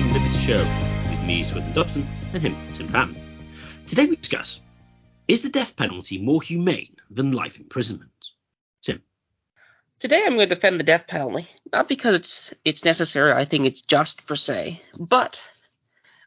[0.00, 0.56] Limits show
[1.10, 3.14] with me, Swithin Dobson, and him, Tim Patton.
[3.86, 4.58] Today we discuss
[5.28, 8.10] Is the death penalty more humane than life imprisonment?
[8.80, 9.02] Tim.
[9.98, 13.66] Today I'm going to defend the death penalty, not because it's it's necessary, I think
[13.66, 15.42] it's just per se, but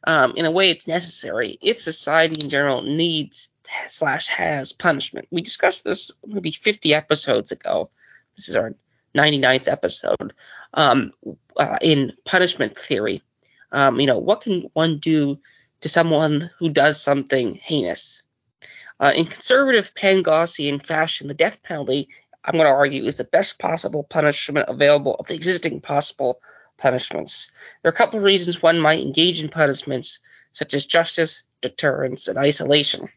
[0.05, 3.49] um, in a way it's necessary if society in general needs
[3.87, 5.27] slash has punishment.
[5.31, 7.89] We discussed this maybe 50 episodes ago.
[8.37, 8.75] This is our
[9.17, 10.33] 99th episode
[10.75, 11.13] um,
[11.57, 13.23] uh, in punishment theory.
[13.75, 15.37] Um, you know, what can one do
[15.81, 18.23] to someone who does something heinous?
[19.01, 22.07] Uh, in conservative Panglossian fashion, the death penalty,
[22.41, 26.39] I'm going to argue, is the best possible punishment available of the existing possible
[26.77, 27.51] punishments.
[27.83, 30.21] There are a couple of reasons one might engage in punishments,
[30.53, 33.09] such as justice, deterrence, and isolation.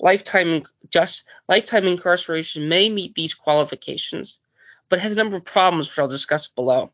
[0.00, 4.38] Lifetime just lifetime incarceration may meet these qualifications,
[4.88, 6.92] but has a number of problems which I'll discuss below.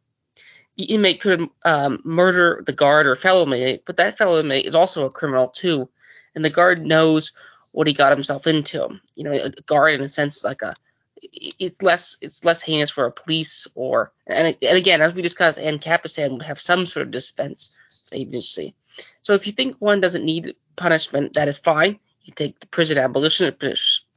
[0.79, 4.75] The inmate could um, murder the guard or fellow inmate, but that fellow inmate is
[4.75, 5.89] also a criminal too,
[6.35, 7.33] and the guard knows
[7.73, 8.89] what he got himself into.
[9.15, 10.75] You know, a guard in a sense is like a
[11.21, 15.59] it's less it's less heinous for a police or and, and again as we discussed,
[15.59, 17.77] Ancapistan would have some sort of defense
[18.13, 18.75] agency.
[19.23, 21.99] So if you think one doesn't need punishment, that is fine.
[22.23, 23.55] You take the prison abolition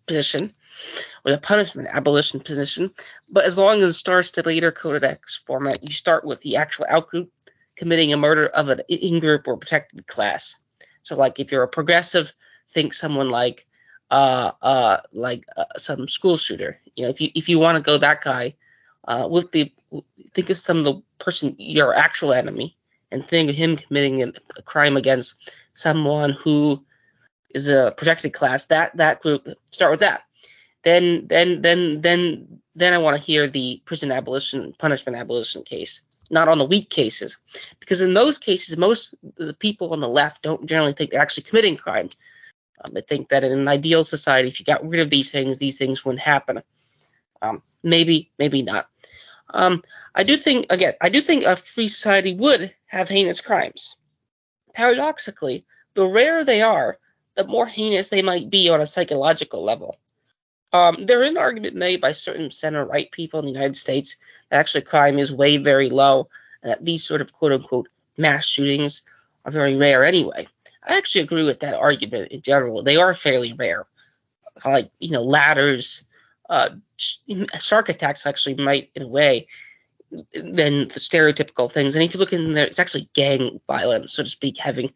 [0.06, 0.54] position
[1.24, 2.92] with a punishment abolition position.
[3.30, 6.86] But as long as it starts to later codex format, you start with the actual
[6.86, 7.30] outgroup
[7.76, 10.58] committing a murder of an in-group or protected class.
[11.02, 12.32] So like if you're a progressive,
[12.72, 13.66] think someone like
[14.10, 16.80] uh uh like uh, some school shooter.
[16.96, 18.56] You know, if you if you want to go that guy,
[19.06, 19.72] uh, with the
[20.34, 22.78] think of some of the person your actual enemy
[23.12, 26.84] and think of him committing a, a crime against someone who
[27.54, 28.66] is a protected class.
[28.66, 30.24] That that group start with that
[30.84, 36.02] then then then then then I want to hear the prison abolition punishment abolition case,
[36.30, 37.38] not on the weak cases,
[37.80, 41.44] because in those cases most the people on the left don't generally think they're actually
[41.44, 42.16] committing crimes.
[42.84, 45.58] Um, they think that in an ideal society, if you got rid of these things,
[45.58, 46.62] these things wouldn't happen.
[47.42, 48.88] Um, maybe, maybe not.
[49.54, 49.84] Um,
[50.16, 53.98] I do think again, I do think a free society would have heinous crimes.
[54.74, 56.98] Paradoxically, the rarer they are,
[57.36, 59.98] the more heinous they might be on a psychological level.
[60.74, 64.16] Um, there is an argument made by certain center right people in the United States
[64.50, 66.30] that actually crime is way very low
[66.64, 69.02] and that these sort of quote unquote mass shootings
[69.46, 70.48] are very rare anyway.
[70.84, 72.84] I actually agree with that argument in general.
[72.84, 73.86] They are fairly rare.
[74.66, 76.04] Like, you know, ladders,
[76.50, 76.70] uh,
[77.60, 79.48] shark attacks actually might, in a way,
[80.34, 81.96] than the stereotypical things.
[81.96, 84.94] And if you look in there, it's actually gang violence, so to speak, having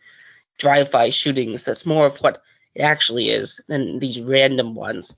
[0.58, 1.64] drive-by shootings.
[1.64, 2.42] That's more of what
[2.74, 5.16] it actually is than these random ones.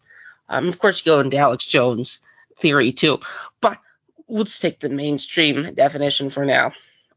[0.50, 2.20] Um, of course, you go into Alex Jones
[2.60, 3.20] theory too,
[3.62, 3.80] but
[4.28, 6.74] we'll just take the mainstream definition for now.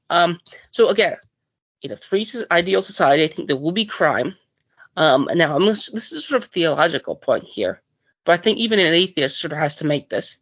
[0.08, 1.16] Um, so again,
[1.82, 4.34] in a free ideal society, I think there will be crime.
[4.96, 7.80] Um, now I'm this is sort of a theological point here,
[8.24, 10.38] but I think even an atheist sort of has to make this.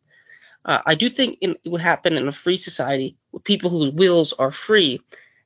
[0.64, 3.92] Uh, I do think in, it would happen in a free society with people whose
[3.92, 5.00] wills are free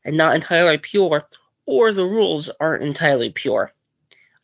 [0.05, 1.29] and not entirely pure,
[1.67, 3.73] or the rules aren't entirely pure.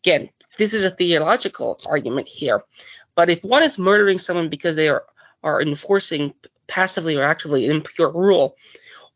[0.02, 2.62] Again, this is a theological argument here.
[3.14, 5.04] But if one is murdering someone because they are,
[5.42, 6.34] are enforcing
[6.66, 8.56] passively or actively an impure rule,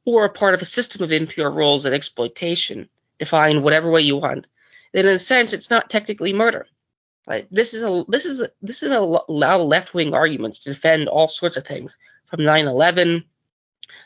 [0.05, 2.89] or a part of a system of impure rules and exploitation,
[3.19, 4.47] defined whatever way you want,
[4.93, 6.67] then in a sense it's not technically murder.
[7.27, 7.47] Right?
[7.53, 10.71] This is a this is a, this is a lot of left wing arguments to
[10.71, 13.25] defend all sorts of things from 9/11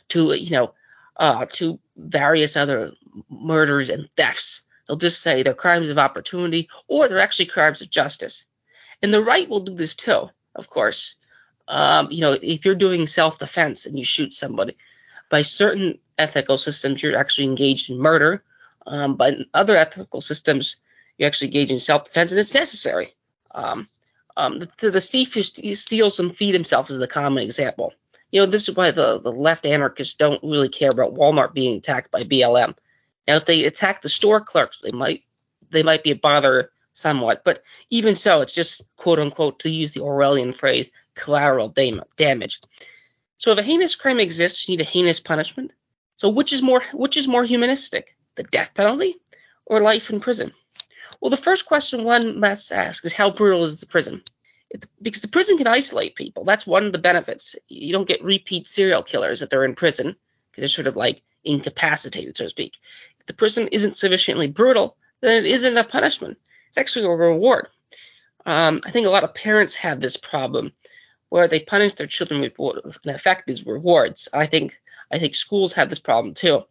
[0.08, 0.74] to you know
[1.16, 2.92] uh, to various other
[3.30, 4.66] murders and thefts.
[4.86, 8.44] They'll just say they're crimes of opportunity or they're actually crimes of justice.
[9.02, 11.16] And the right will do this too, of course.
[11.69, 14.76] Um, you know, if you're doing self defense and you shoot somebody,
[15.28, 18.42] by certain ethical systems, you're actually engaged in murder.
[18.86, 20.76] Um, but in other ethical systems,
[21.18, 23.14] you actually engage in self defense and it's necessary.
[23.53, 23.89] Um,
[24.36, 27.92] um, the, the thief who steals and feed himself is the common example.
[28.30, 31.78] You know, this is why the, the left anarchists don't really care about Walmart being
[31.78, 32.74] attacked by BLM.
[33.27, 35.25] Now, if they attack the store clerks, they might
[35.71, 39.93] they might be a bother somewhat, but even so, it's just quote unquote to use
[39.93, 42.61] the Orwellian phrase collateral dam- damage.
[43.39, 45.73] So if a heinous crime exists, you need a heinous punishment.
[46.17, 49.17] So which is more which is more humanistic, the death penalty
[49.67, 50.53] or life in prison?
[51.21, 54.23] Well, the first question one must ask is how brutal is the prison?
[54.73, 56.45] The, because the prison can isolate people.
[56.45, 57.57] That's one of the benefits.
[57.69, 60.17] You don't get repeat serial killers if they're in prison
[60.51, 62.75] because they're sort of like incapacitated, so to speak
[63.27, 66.39] the prison isn't sufficiently brutal, then it isn't a punishment.
[66.69, 67.69] It's actually a reward.
[68.45, 70.73] Um, I think a lot of parents have this problem
[71.28, 74.28] where they punish their children with what in effect is rewards.
[74.33, 74.81] I think
[75.11, 76.63] I think schools have this problem too.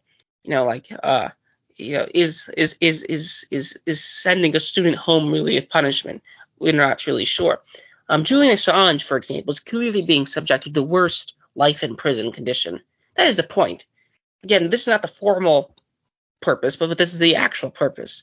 [0.42, 1.30] You know, like uh,
[1.76, 6.22] you know, is is is is is is sending a student home really a punishment?
[6.58, 7.60] We're not really sure.
[8.08, 12.32] Um, Julian Assange, for example, is clearly being subjected to the worst life in prison
[12.32, 12.80] condition.
[13.16, 13.84] That is the point.
[14.42, 15.74] Again, this is not the formal
[16.46, 18.22] purpose, but this is the actual purpose.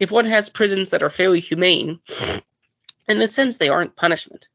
[0.00, 2.00] If one has prisons that are fairly humane,
[3.08, 4.48] in a sense, they aren't punishment.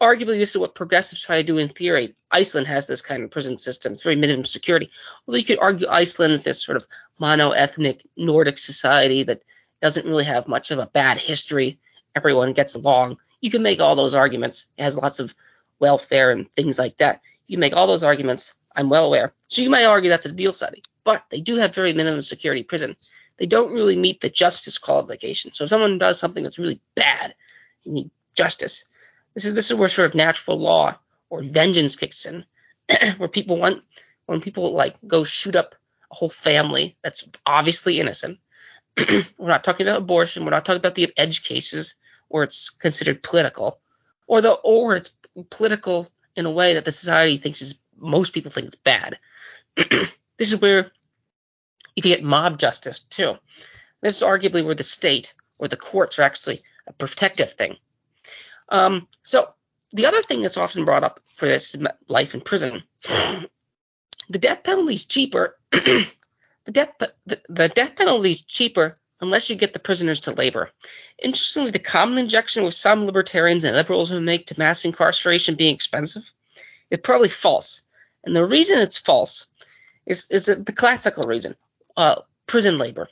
[0.00, 2.14] Arguably, this is what progressives try to do in theory.
[2.30, 3.92] Iceland has this kind of prison system.
[3.92, 4.90] It's very minimum security.
[5.28, 6.86] Although you could argue Iceland's this sort of
[7.18, 9.42] mono-ethnic Nordic society that
[9.82, 11.78] doesn't really have much of a bad history.
[12.16, 13.18] Everyone gets along.
[13.42, 14.66] You can make all those arguments.
[14.78, 15.34] It has lots of
[15.78, 17.20] welfare and things like that.
[17.46, 18.54] You can make all those arguments.
[18.74, 19.34] I'm well aware.
[19.48, 20.82] So you might argue that's a deal study.
[21.04, 22.96] But they do have very minimum security prison.
[23.36, 25.52] They don't really meet the justice qualification.
[25.52, 27.34] So if someone does something that's really bad,
[27.84, 28.86] you need justice.
[29.34, 30.98] This is this is where sort of natural law
[31.28, 32.44] or vengeance kicks in,
[33.18, 33.82] where people want
[34.26, 35.74] when people like go shoot up
[36.10, 38.38] a whole family that's obviously innocent.
[38.96, 40.44] we're not talking about abortion.
[40.44, 41.96] We're not talking about the edge cases
[42.28, 43.80] where it's considered political,
[44.26, 45.14] or the or it's
[45.50, 49.18] political in a way that the society thinks is most people think it's bad.
[50.36, 50.90] this is where
[51.96, 53.34] you can get mob justice too.
[54.00, 57.76] This is arguably where the state or the courts are actually a protective thing.
[58.68, 59.54] Um, so
[59.92, 61.76] the other thing that's often brought up for this
[62.08, 63.48] life in prison, the
[64.38, 65.56] death penalty is cheaper.
[65.70, 66.06] the
[66.70, 66.92] death
[67.26, 70.70] the, the death penalty is cheaper unless you get the prisoners to labor.
[71.22, 75.74] Interestingly, the common injection with some libertarians and liberals who make to mass incarceration being
[75.74, 76.30] expensive
[76.90, 77.82] is probably false.
[78.24, 79.46] And the reason it's false
[80.06, 81.56] is, is the classical reason
[81.96, 82.16] uh,
[82.46, 83.08] prison labor.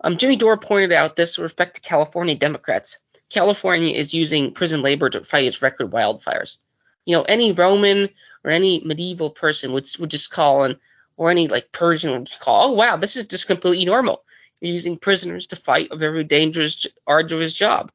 [0.00, 2.98] Um, Jimmy Dore pointed out this with respect to California Democrats.
[3.28, 6.58] California is using prison labor to fight its record wildfires.
[7.04, 8.08] You know, any Roman
[8.44, 10.76] or any medieval person would would just call and
[11.16, 14.22] or any like Persian would call, oh wow, this is just completely normal.
[14.60, 17.90] You're using prisoners to fight a very dangerous, arduous job.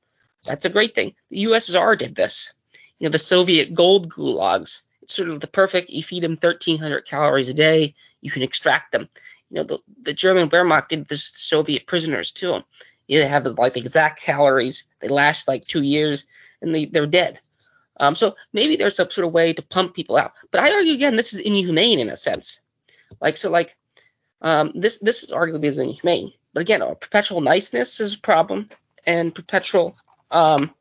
[0.46, 1.14] That's a great thing.
[1.30, 2.54] The USSR did this.
[3.00, 4.82] You know, the Soviet gold gulags.
[5.12, 5.90] Sort of the perfect.
[5.90, 9.10] You feed them 1,300 calories a day, you can extract them.
[9.50, 12.62] You know, the, the German Wehrmacht did this to Soviet prisoners too.
[13.08, 14.86] You have like the, exact calories.
[15.00, 16.26] They last like two years
[16.62, 17.40] and they, they're dead.
[18.00, 20.34] Um, so maybe there's some sort of way to pump people out.
[20.50, 22.62] But I argue again, this is inhumane in a sense.
[23.20, 23.76] Like so, like
[24.42, 26.32] um, this this is arguably is inhumane.
[26.54, 28.70] But again, perpetual niceness is a problem,
[29.06, 29.96] and perpetual
[30.32, 30.72] um,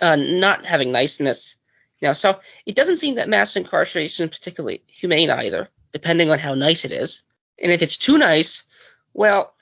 [0.00, 1.56] uh, not having niceness.
[2.02, 6.54] Know, so it doesn't seem that mass incarceration is particularly humane either, depending on how
[6.54, 7.22] nice it is.
[7.62, 8.64] And if it's too nice,
[9.12, 9.54] well,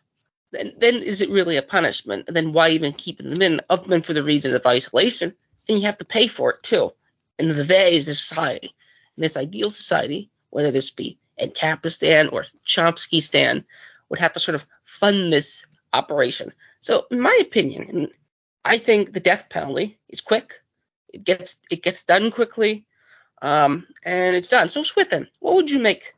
[0.52, 2.24] then, then is it really a punishment?
[2.28, 5.34] And then why even keeping them in, other than for the reason of isolation?
[5.68, 6.92] And you have to pay for it too.
[7.38, 8.74] And the they is the society.
[9.16, 13.64] And this ideal society, whether this be Ancapistan or Chomskystan,
[14.08, 16.52] would have to sort of fund this operation.
[16.80, 18.08] So, in my opinion,
[18.64, 20.62] I think the death penalty is quick.
[21.12, 22.84] It gets it gets done quickly,
[23.42, 24.68] um, and it's done.
[24.68, 26.14] So, Swithin, what would you make?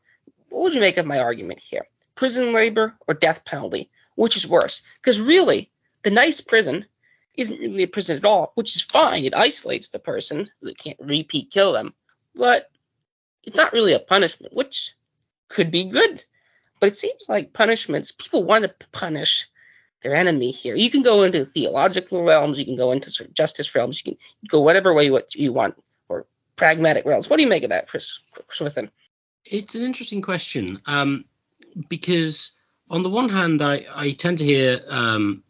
[0.49, 1.87] What would you make of my argument here?
[2.15, 3.91] Prison labor or death penalty?
[4.17, 4.83] Which is worse?
[5.01, 5.71] Because really,
[6.03, 6.87] the nice prison
[7.37, 9.25] isn't really a prison at all, which is fine.
[9.25, 10.51] It isolates the person.
[10.63, 11.95] They can't repeat kill them,
[12.35, 12.71] but
[13.45, 14.95] it's not really a punishment, which
[15.49, 16.25] could be good.
[16.81, 19.49] But it seems like punishments, people want to punish
[20.03, 20.75] their enemy here.
[20.75, 24.13] You can go into theological realms, you can go into sort of justice realms, you
[24.13, 25.77] can go whatever way what you want,
[26.09, 26.27] or
[26.57, 27.29] pragmatic realms.
[27.29, 28.91] What do you make of that, Chris Swithin?
[29.45, 31.25] It's an interesting question um,
[31.89, 32.53] because
[32.89, 35.43] on the one hand, I, I tend to hear um,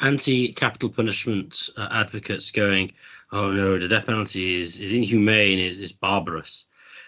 [0.00, 2.92] anti-capital punishment uh, advocates going,
[3.32, 6.64] "Oh no, the death penalty is, is inhumane, is, is barbarous."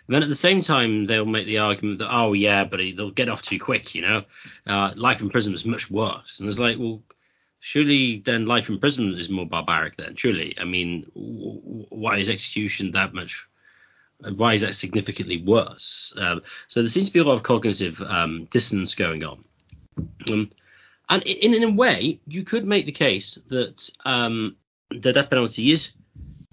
[0.07, 3.11] And then at the same time, they'll make the argument that, oh, yeah, but they'll
[3.11, 4.25] get off too quick, you know?
[4.66, 6.40] Uh, life in prison is much worse.
[6.40, 7.02] And it's like, well,
[7.61, 10.57] surely then life in prison is more barbaric then, surely.
[10.59, 13.47] I mean, w- why is execution that much?
[14.19, 16.12] Why is that significantly worse?
[16.16, 19.45] Um, so there seems to be a lot of cognitive um, dissonance going on.
[20.30, 20.50] Um,
[21.09, 24.57] and in, in a way, you could make the case that um,
[24.90, 25.92] the death penalty is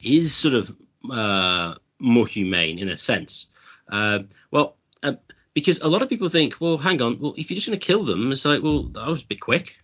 [0.04, 0.75] is sort of
[1.12, 3.48] uh, more humane in a sense.
[3.92, 4.20] Uh,
[4.51, 5.13] well, uh,
[5.54, 7.86] because a lot of people think, well, hang on, well, if you're just going to
[7.86, 9.77] kill them, it's like, well, that was a bit quick,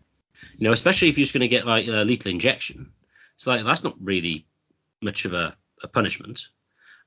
[0.58, 2.91] you know, especially if you're just going to get like a lethal injection.
[3.36, 4.46] It's like that's not really
[5.01, 6.48] much of a, a punishment.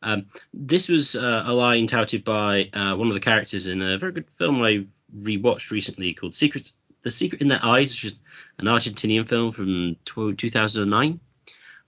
[0.02, 3.98] Um, this was uh, a line touted by uh, one of the characters in a
[3.98, 4.86] very good film I
[5.16, 6.70] rewatched recently called Secret,
[7.02, 8.18] The Secret in Their Eyes, which is
[8.58, 11.20] an Argentinian film from 2009.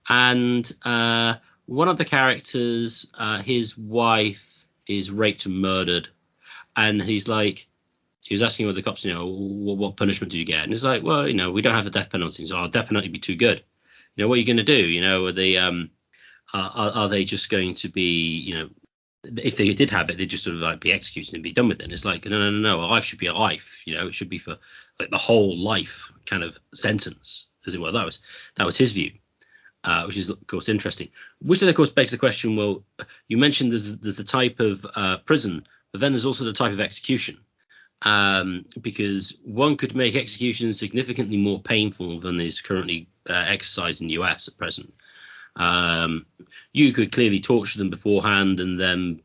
[0.08, 1.34] And uh,
[1.68, 6.08] one of the characters, uh, his wife is raped and murdered,
[6.74, 7.68] and he's like,
[8.22, 10.64] he was asking the cops, you know, what, what punishment do you get?
[10.64, 12.46] And it's like, well, you know, we don't have the death penalty.
[12.46, 13.62] So, oh, death penalty be too good.
[14.16, 14.76] You know, what are you going to do?
[14.76, 15.90] You know, are they um,
[16.54, 18.70] are, are they just going to be, you know,
[19.36, 21.68] if they did have it, they'd just sort of like be executed and be done
[21.68, 21.84] with it.
[21.84, 22.80] And it's like, no, no, no, no.
[22.80, 23.82] A life should be a life.
[23.84, 24.56] You know, it should be for
[24.98, 27.92] like the whole life kind of sentence, as it were.
[27.92, 28.20] That was
[28.56, 29.12] that was his view,
[29.84, 31.08] uh, which is of course interesting.
[31.40, 32.84] Which then of course begs the question: Well,
[33.28, 36.72] you mentioned there's there's the type of uh, prison, but then there's also the type
[36.72, 37.38] of execution.
[38.02, 44.06] Um, because one could make execution significantly more painful than is currently uh, exercised in
[44.06, 44.94] the US at present.
[45.56, 46.26] Um,
[46.72, 49.20] you could clearly torture them beforehand and then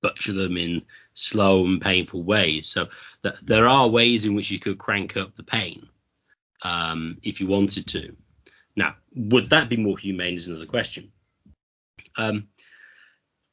[0.00, 2.68] butcher them in slow and painful ways.
[2.68, 2.88] So
[3.22, 5.88] th- there are ways in which you could crank up the pain
[6.62, 8.16] um, if you wanted to.
[8.78, 11.10] Now, would that be more humane is another question.
[12.16, 12.48] Um,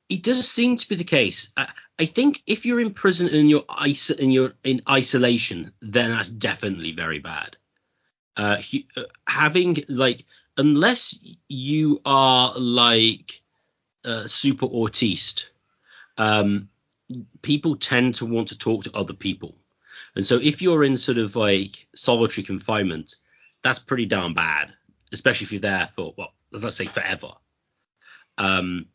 [0.08, 1.52] it doesn't seem to be the case.
[1.58, 6.12] I, I, think if you're in prison and you're, iso- and you're in isolation, then
[6.12, 7.58] that's definitely very bad.
[8.38, 10.26] Uh, he, uh, having like
[10.58, 11.18] unless
[11.48, 13.42] you are like
[14.04, 15.46] uh, super autiste,
[16.20, 16.70] um,
[17.42, 19.56] people tend to want to talk to other people.
[20.16, 23.16] And so if you're in sort of like solitary confinement,
[23.64, 24.74] that's pretty darn bad,
[25.16, 27.32] especially if you're there for, well, let's say forever.
[28.38, 28.88] Um,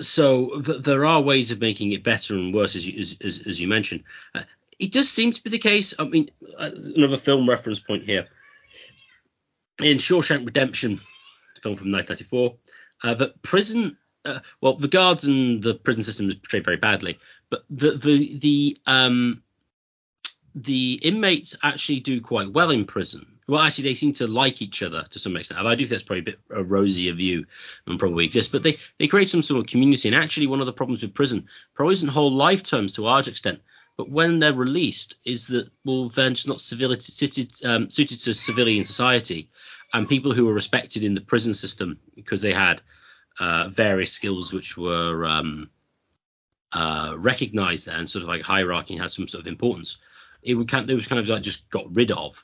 [0.00, 3.42] so th- there are ways of making it better and worse, as you, as, as,
[3.46, 4.04] as you mentioned.
[4.34, 4.42] Uh,
[4.78, 5.94] it does seem to be the case.
[5.98, 8.28] I mean, uh, another film reference point here
[9.78, 11.00] in Shawshank Redemption,
[11.62, 12.54] film from 1994.
[13.02, 17.18] Uh, prison, uh, well, the guards and the prison system is portrayed very badly,
[17.50, 19.42] but the the the um
[20.54, 23.26] the inmates actually do quite well in prison.
[23.46, 25.60] Well, actually, they seem to like each other to some extent.
[25.60, 27.46] I do think that's probably a bit a rosier view
[27.84, 30.08] than probably exists, but they they create some sort of community.
[30.08, 33.26] And actually, one of the problems with prison probably isn't whole lifetimes to a large
[33.26, 33.60] extent,
[33.96, 38.34] but when they're released, is that well, they're just not civility, suited, um, suited to
[38.34, 39.50] civilian society,
[39.92, 42.80] and people who were respected in the prison system because they had
[43.40, 45.70] uh, various skills which were um,
[46.72, 49.98] uh, recognized there and sort of like hierarchy had some sort of importance.
[50.42, 52.42] It, was kind of like just got rid of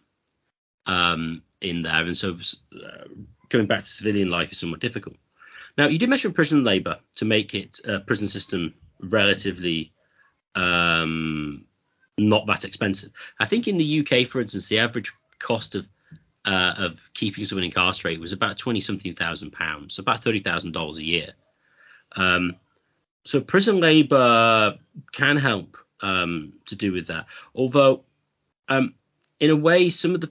[0.87, 2.35] um, in there, and so
[2.75, 3.05] uh,
[3.49, 5.17] coming back to civilian life is somewhat difficult.
[5.79, 9.93] Now, you did mention prison labor to make it a prison system relatively
[10.55, 11.67] um,
[12.19, 13.11] not that expensive.
[13.39, 15.89] I think in the UK, for instance, the average cost of
[16.47, 20.99] uh, of keeping someone incarcerated was about twenty something thousand pounds, about thirty thousand dollars
[20.99, 21.33] a year.
[22.13, 22.57] Um,
[23.25, 24.79] so prison labour
[25.13, 27.27] can help um, to do with that.
[27.55, 28.05] Although,
[28.69, 28.95] um,
[29.41, 30.31] in a way, some of the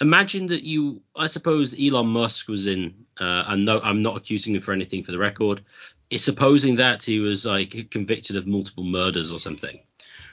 [0.00, 3.06] imagine that you, I suppose Elon Musk was in.
[3.20, 5.64] Uh, and no, I'm not accusing him for anything for the record.
[6.10, 9.80] It's supposing that he was like convicted of multiple murders or something.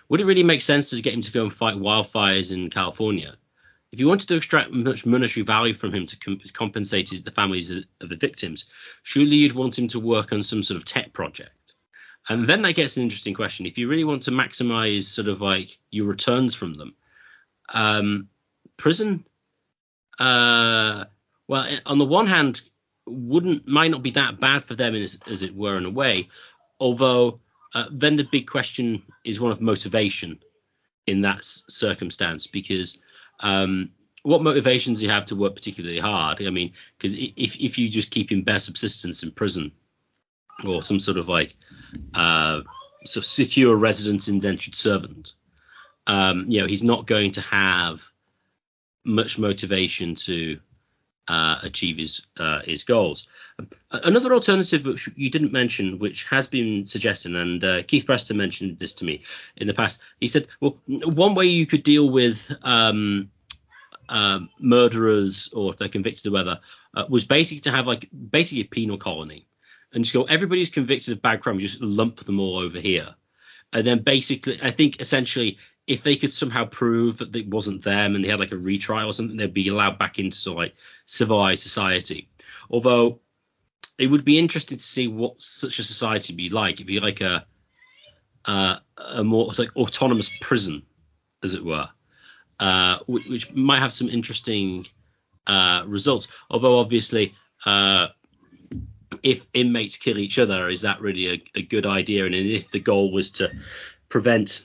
[0.09, 3.35] Would it really make sense to get him to go and fight wildfires in California?
[3.91, 7.71] If you wanted to extract much monetary value from him to com- compensate the families
[7.71, 8.65] of, of the victims,
[9.03, 11.64] surely you'd want him to work on some sort of tech project.
[12.27, 13.65] And then that gets an interesting question.
[13.65, 16.95] If you really want to maximize sort of like your returns from them,
[17.69, 18.29] um,
[18.77, 19.25] prison,
[20.19, 21.05] uh,
[21.47, 22.61] well, on the one hand,
[23.07, 26.27] wouldn't might not be that bad for them as, as it were in a way.
[26.79, 27.39] Although
[27.75, 30.39] uh, then the big question is one of motivation
[31.05, 32.97] in that circumstance because
[33.41, 33.91] um,
[34.23, 36.41] what motivations do you have to work particularly hard?
[36.41, 39.71] I mean, because if if you just keep in bare subsistence in prison
[40.63, 41.55] or some sort of like
[42.13, 42.61] uh,
[43.05, 45.33] sort of secure residence indentured servant,
[46.07, 48.01] um, you know, he's not going to have
[49.03, 50.59] much motivation to
[51.27, 53.27] uh, achieve his uh, his goals.
[53.91, 58.77] Another alternative which you didn't mention, which has been suggested, and uh, Keith Preston mentioned
[58.77, 59.23] this to me
[59.55, 60.01] in the past.
[60.19, 63.31] He said, well, one way you could deal with um,
[64.09, 66.59] uh, murderers, or if they're convicted or whatever,
[66.95, 69.47] uh, was basically to have like basically a penal colony,
[69.95, 73.15] and just go everybody's convicted of bad crime, just lump them all over here,
[73.73, 78.15] and then basically, I think essentially if they could somehow prove that it wasn't them
[78.15, 80.73] and they had like a retrial or something, they'd be allowed back into like
[81.05, 82.27] civilized society.
[82.71, 83.19] Although
[83.97, 86.75] it would be interesting to see what such a society would be like.
[86.75, 87.45] It'd be like a
[88.45, 90.83] uh, a more like autonomous prison,
[91.43, 91.89] as it were,
[92.59, 94.85] uh, which, which, might have some interesting
[95.47, 96.27] uh, results.
[96.49, 97.35] Although obviously,
[97.65, 98.07] uh,
[99.25, 102.25] if inmates kill each other, is that really a, a good idea?
[102.25, 103.51] And if the goal was to
[104.07, 104.63] prevent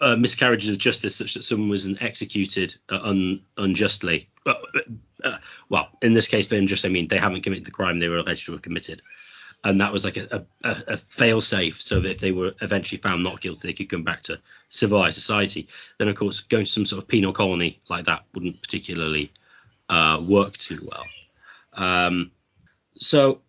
[0.00, 4.30] uh, miscarriages of justice such that someone wasn't executed uh, un, unjustly.
[4.46, 4.54] Uh,
[5.22, 5.38] uh,
[5.68, 8.16] well, in this case, they unjust, I mean they haven't committed the crime they were
[8.16, 9.02] alleged to have committed.
[9.64, 13.00] and that was like a, a, a fail safe so that if they were eventually
[13.00, 14.40] found not guilty, they could come back to
[14.70, 15.68] civilized society.
[15.98, 19.30] Then, of course, going to some sort of penal colony like that wouldn't particularly
[19.90, 21.04] uh, work too well.
[21.74, 22.30] Um,
[22.98, 23.40] so,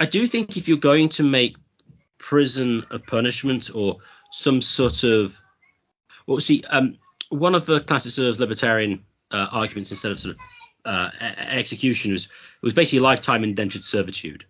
[0.00, 1.56] I do think if you're going to make
[2.18, 3.98] prison a punishment or
[4.30, 5.38] some sort of
[6.26, 6.98] well, see, um,
[7.30, 10.40] one of the classic sort of libertarian uh, arguments instead of sort of
[10.84, 12.28] uh, execution was
[12.62, 14.44] was basically lifetime indentured servitude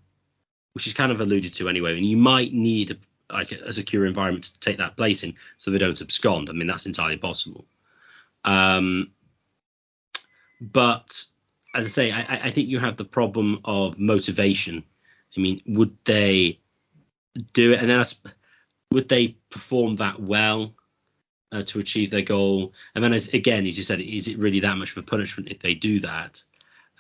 [0.73, 1.97] which is kind of alluded to anyway.
[1.97, 2.97] And you might need a,
[3.33, 6.49] like a, a secure environment to take that place in, so they don't abscond.
[6.49, 7.65] I mean, that's entirely possible.
[8.45, 9.13] Um,
[10.61, 11.25] but
[11.75, 14.85] as I say, I, I think you have the problem of motivation.
[15.37, 16.59] I mean, would they
[17.53, 18.05] do it, and then
[18.91, 20.75] would they perform that well
[21.51, 22.75] uh, to achieve their goal?
[22.95, 25.51] And then, as, again, as you said, is it really that much of a punishment
[25.51, 26.43] if they do that?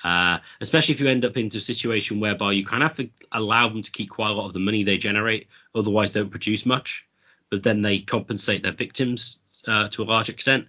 [0.02, 3.10] Uh, especially if you end up into a situation whereby you kind of have to
[3.30, 6.66] allow them to keep quite a lot of the money they generate, otherwise don't produce
[6.66, 7.06] much,
[7.50, 9.38] but then they compensate their victims
[9.68, 10.66] uh, to a large extent,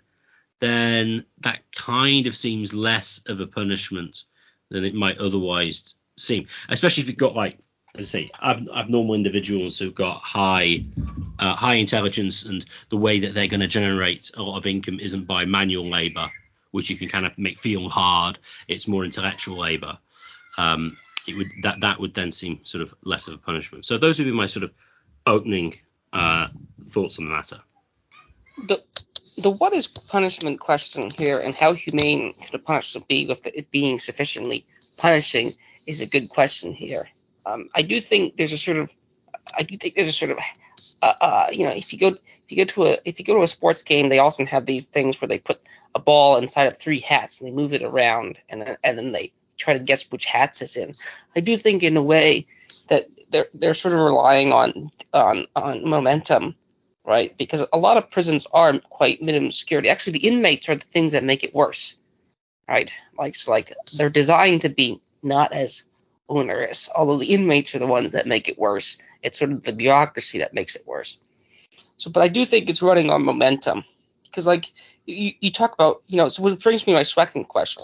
[0.63, 4.23] then that kind of seems less of a punishment
[4.69, 6.47] than it might otherwise seem.
[6.69, 7.57] Especially if you've got like,
[7.95, 10.85] as I say, ab- abnormal individuals who've got high
[11.39, 14.99] uh, high intelligence and the way that they're going to generate a lot of income
[14.99, 16.29] isn't by manual labor
[16.73, 18.39] which you can kind of make feel hard.
[18.67, 19.97] It's more intellectual labor.
[20.57, 23.85] Um, it would that that would then seem sort of less of a punishment.
[23.85, 24.71] So those would be my sort of
[25.25, 25.77] opening
[26.11, 26.47] uh,
[26.89, 27.59] thoughts on the matter.
[28.67, 28.83] The
[29.37, 33.71] the what is punishment question here and how humane could a punishment be with it
[33.71, 34.65] being sufficiently
[34.97, 35.51] punishing
[35.87, 37.09] is a good question here.
[37.45, 38.93] Um, I do think there's a sort of
[39.57, 40.37] I do think there's a sort of
[41.01, 43.35] uh, uh, you know if you go if you go to a if you go
[43.35, 45.61] to a sports game they often have these things where they put
[45.95, 49.11] a ball inside of three hats and they move it around and then, and then
[49.11, 50.93] they try to guess which hats it's in.
[51.35, 52.47] I do think in a way
[52.87, 56.55] that they're they're sort of relying on on on momentum,
[57.05, 57.37] right?
[57.37, 59.89] Because a lot of prisons are quite minimum security.
[59.89, 61.95] Actually, the inmates are the things that make it worse,
[62.67, 62.93] right?
[63.17, 65.83] Like so like they're designed to be not as
[66.29, 68.97] onerous, although the inmates are the ones that make it worse.
[69.21, 71.17] It's sort of the bureaucracy that makes it worse.
[71.97, 73.83] So, but I do think it's running on momentum
[74.33, 74.71] because like
[75.05, 77.83] you, you talk about you know so what brings me to my second question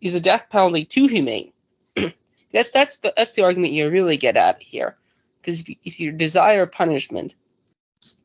[0.00, 1.52] is the death penalty too humane
[2.52, 4.96] that's that's the, that's the argument you really get at here
[5.40, 7.34] because if, you, if your desire punishment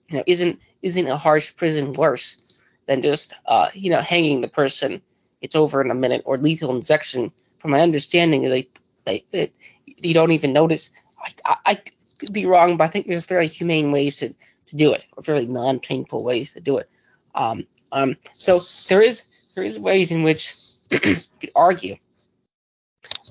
[0.09, 2.41] you know isn't isn't a harsh prison worse
[2.85, 5.01] than just uh you know hanging the person
[5.41, 7.31] it's over in a minute or lethal injection?
[7.57, 8.69] From my understanding they
[9.05, 9.51] they, they
[9.85, 10.89] you don't even notice.
[11.19, 11.81] I, I, I
[12.17, 15.23] could be wrong but I think there's very humane ways to, to do it or
[15.23, 16.89] very non-painful ways to do it.
[17.33, 19.23] Um, um, so there is
[19.55, 20.55] there is ways in which
[20.91, 21.97] you could argue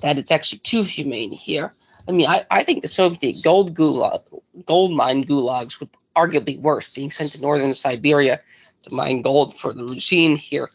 [0.01, 1.73] that it's actually too humane here.
[2.07, 4.21] I mean, I, I think the Soviet gold gulag,
[4.65, 8.41] gold mine gulags would arguably worse, being sent to northern Siberia
[8.83, 10.69] to mine gold for the regime here,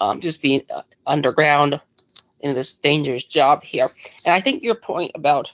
[0.00, 1.80] um, just being uh, underground
[2.40, 3.88] in this dangerous job here.
[4.24, 5.52] And I think your point about,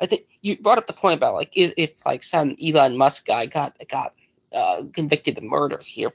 [0.00, 3.26] I think you brought up the point about like, is if like some Elon Musk
[3.26, 4.14] guy got got
[4.52, 6.12] uh, convicted of murder here,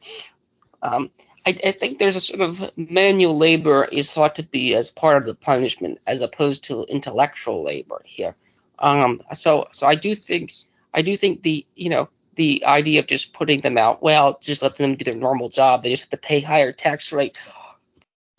[0.81, 1.11] um,
[1.45, 5.17] I, I, think there's a sort of manual labor is thought to be as part
[5.17, 8.35] of the punishment as opposed to intellectual labor here.
[8.77, 10.53] Um, so so I do think
[10.93, 14.61] I do think the you know the idea of just putting them out, well, just
[14.61, 15.83] let them do their normal job.
[15.83, 17.37] They just have to pay higher tax rate.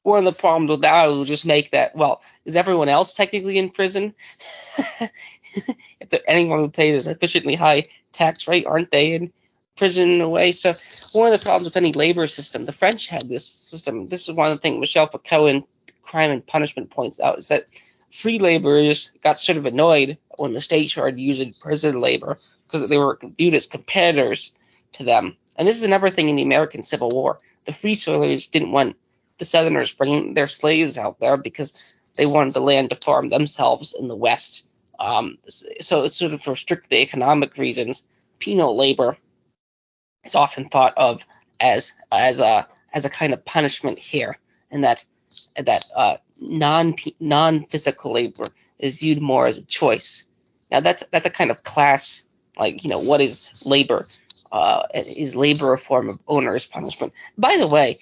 [0.04, 3.58] One of the problems with that will just make that well, is everyone else technically
[3.58, 4.14] in prison?
[6.00, 9.32] if anyone who pays a sufficiently high tax rate, aren't they in
[9.78, 10.52] prison in a way.
[10.52, 10.74] So
[11.12, 14.08] one of the problems with any labor system, the French had this system.
[14.08, 15.64] This is one of the things Michel Foucault in
[16.02, 17.66] Crime and Punishment points out is that
[18.10, 22.98] free laborers got sort of annoyed when the state started using prison labor because they
[22.98, 24.52] were viewed as competitors
[24.92, 25.36] to them.
[25.56, 27.40] And this is another thing in the American Civil War.
[27.64, 28.96] The free soilers didn't want
[29.38, 33.94] the Southerners bringing their slaves out there because they wanted the land to farm themselves
[33.98, 34.66] in the West.
[34.98, 38.04] Um, so it's sort of for strictly economic reasons.
[38.38, 39.16] Penal labor
[40.24, 41.24] is often thought of
[41.60, 44.38] as as a as a kind of punishment here,
[44.70, 45.04] and that
[45.56, 48.44] that uh, non non physical labor
[48.78, 50.26] is viewed more as a choice.
[50.70, 52.22] Now that's that's a kind of class
[52.56, 54.06] like you know what is labor?
[54.50, 57.12] Uh, is labor a form of onerous punishment?
[57.36, 57.98] By the way,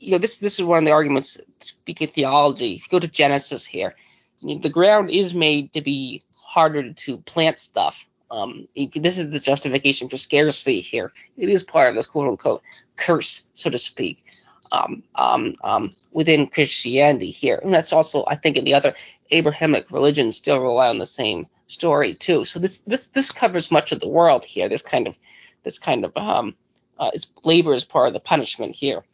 [0.00, 2.74] you know this this is one of the arguments speaking theology.
[2.74, 3.94] If you go to Genesis here,
[4.42, 9.30] I mean, the ground is made to be harder to plant stuff um, this is
[9.30, 11.12] the justification for scarcity here.
[11.36, 12.62] It is part of this quote unquote
[12.96, 14.24] curse, so to speak,
[14.72, 17.60] um, um, um, within Christianity here.
[17.62, 18.94] And that's also, I think, in the other
[19.30, 22.44] Abrahamic religions still rely on the same story too.
[22.44, 24.68] So this this this covers much of the world here.
[24.68, 25.18] This kind of
[25.62, 26.54] this kind of um,
[26.98, 27.10] uh,
[27.44, 29.04] labor is part of the punishment here.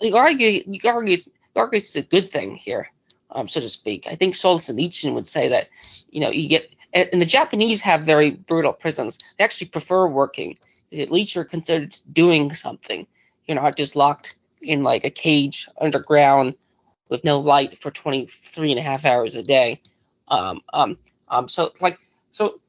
[0.00, 2.90] You argue you argue it's, you argue it's a good thing here,
[3.30, 4.06] um, so to speak.
[4.06, 5.68] I think Solzhenitsyn would say that
[6.10, 9.18] you know you get and, and the Japanese have very brutal prisons.
[9.38, 10.56] They actually prefer working.
[10.92, 13.06] At least you're considered doing something.
[13.50, 16.54] You're not just locked in like a cage underground
[17.08, 19.80] with no light for 23 and a half hours a day.
[20.28, 21.98] Um, um, um, so like,
[22.30, 22.60] so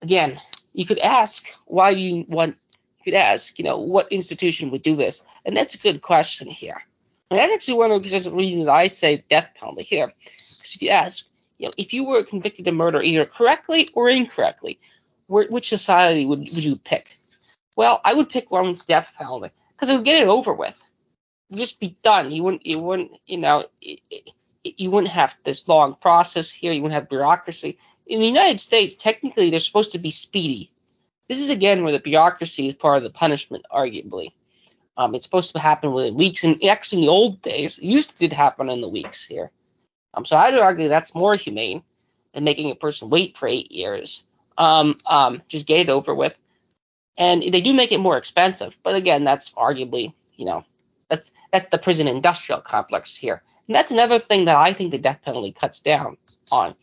[0.00, 0.40] again,
[0.72, 2.56] you could ask why you want,
[2.98, 5.22] you could ask, you know, what institution would do this?
[5.44, 6.82] And that's a good question here.
[7.30, 10.14] And that's actually one of the reasons I say death penalty here.
[10.24, 11.26] Because if you ask,
[11.58, 14.80] you know, if you were convicted of murder either correctly or incorrectly,
[15.28, 17.18] which society would, would you pick?
[17.76, 20.76] Well, I would pick one with death penalty because it would get it over with.
[21.50, 22.32] It would just be done.
[22.32, 23.66] You wouldn't, you wouldn't, you know,
[24.64, 26.72] you wouldn't have this long process here.
[26.72, 27.78] You wouldn't have bureaucracy.
[28.06, 30.70] In the United States, technically, they're supposed to be speedy.
[31.28, 34.32] This is again where the bureaucracy is part of the punishment, arguably.
[34.96, 38.18] Um, it's supposed to happen within weeks, and actually, in the old days, it used
[38.18, 39.50] to happen in the weeks here.
[40.14, 41.82] Um, so I'd argue that's more humane
[42.32, 44.24] than making a person wait for eight years.
[44.56, 46.38] Um, um, just get it over with.
[47.18, 50.64] And they do make it more expensive, but again, that's arguably, you know,
[51.08, 53.42] that's that's the prison industrial complex here.
[53.68, 56.16] And that's another thing that I think the death penalty cuts down
[56.52, 56.74] on.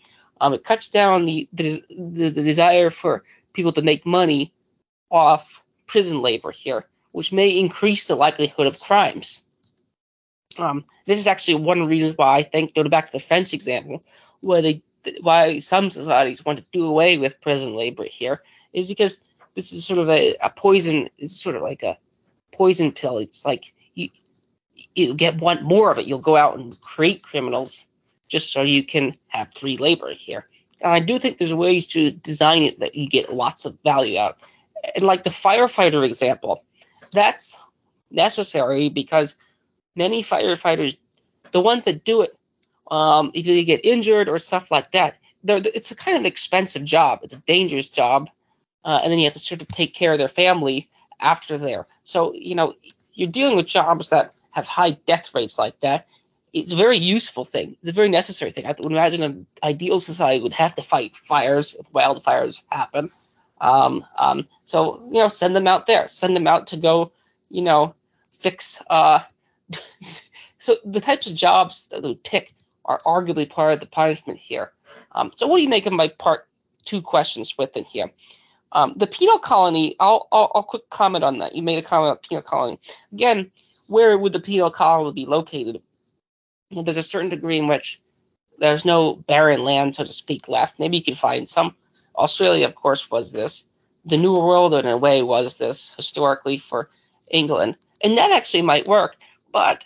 [0.41, 4.51] Um, it cuts down the, the, the, desire for people to make money
[5.09, 9.43] off prison labor here, which may increase the likelihood of crimes.
[10.57, 14.03] Um, this is actually one reason why I think, going back to the French example,
[14.41, 14.81] why they
[15.21, 18.41] why some societies want to do away with prison labor here,
[18.73, 19.19] is because
[19.55, 21.09] this is sort of a, a poison.
[21.17, 21.97] It's sort of like a
[22.51, 23.19] poison pill.
[23.19, 24.09] It's like you
[24.95, 26.07] you get one more of it.
[26.07, 27.87] You'll go out and create criminals
[28.27, 30.47] just so you can have free labor here.
[30.81, 34.19] And I do think there's ways to design it that you get lots of value
[34.19, 34.37] out.
[34.95, 36.65] And like the firefighter example,
[37.11, 37.57] that's
[38.11, 39.35] necessary because
[39.95, 40.97] many firefighters,
[41.51, 42.35] the ones that do it,
[42.89, 47.19] um, if they get injured or stuff like that, it's a kind of expensive job.
[47.23, 48.29] It's a dangerous job,
[48.83, 51.87] uh, and then you have to sort of take care of their family after there.
[52.03, 52.73] So you know
[53.13, 56.07] you're dealing with jobs that have high death rates like that.
[56.51, 57.77] It's a very useful thing.
[57.79, 58.65] It's a very necessary thing.
[58.65, 63.09] I would imagine an ideal society would have to fight fires if wildfires happen.
[63.59, 66.07] Um, um, so you know, send them out there.
[66.07, 67.11] Send them out to go,
[67.49, 67.95] you know,
[68.39, 69.21] fix uh,
[70.57, 72.53] so the types of jobs that we pick
[72.85, 74.71] are arguably part of the punishment here.
[75.11, 76.47] Um, so what do you make of my part
[76.85, 78.11] two questions within here?
[78.73, 81.55] Um, the penal colony, I'll, I'll, I'll, quick comment on that.
[81.55, 82.79] You made a comment about penal colony.
[83.13, 83.51] Again,
[83.87, 85.81] where would the penal colony be located?
[86.71, 88.01] Well, there's a certain degree in which
[88.57, 90.79] there's no barren land, so to speak, left.
[90.79, 91.75] Maybe you can find some.
[92.15, 93.67] Australia, of course, was this.
[94.05, 96.89] The New World, in a way, was this historically for
[97.29, 97.75] England.
[98.03, 99.15] And that actually might work.
[99.51, 99.85] But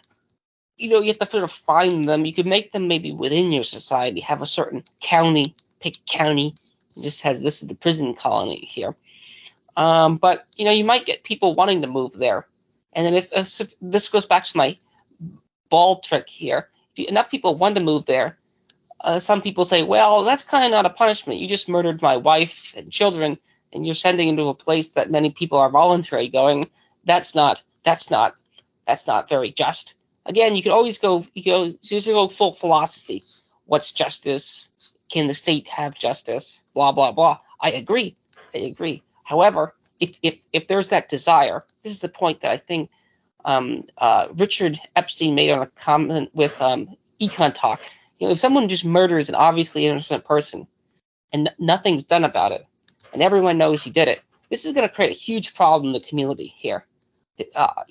[0.78, 2.26] you know, you have to sort of find them.
[2.26, 6.54] You could make them maybe within your society, have a certain county, pick a
[6.98, 7.06] county.
[7.06, 8.96] This has this is the prison colony here.
[9.76, 12.48] Um, but you know, you might get people wanting to move there.
[12.94, 14.78] And then if, if this goes back to my
[15.70, 18.38] ball trick here, if you, enough people want to move there,
[19.00, 21.40] uh, some people say, well, that's kind of not a punishment.
[21.40, 23.38] You just murdered my wife and children,
[23.72, 26.66] and you're sending into a place that many people are voluntary going.
[27.06, 27.64] That's not.
[27.84, 28.36] That's not
[28.88, 29.96] that's not very just.
[30.26, 33.24] Again, you could always go you can always go full philosophy.
[33.66, 34.72] What's justice?
[35.10, 36.64] Can the state have justice?
[36.74, 37.40] Blah blah blah.
[37.60, 38.16] I agree.
[38.54, 39.04] I agree.
[39.24, 42.90] However, if if if there's that desire, this is the point that I think
[43.46, 46.90] um, uh, Richard Epstein made on a comment with um,
[47.20, 47.82] Econ Talk.
[48.20, 50.68] You know, if someone just murders an obviously innocent person
[51.32, 52.66] and n- nothing's done about it,
[53.14, 56.02] and everyone knows he did it, this is going to create a huge problem in
[56.02, 56.86] the community here.
[57.56, 57.84] Uh,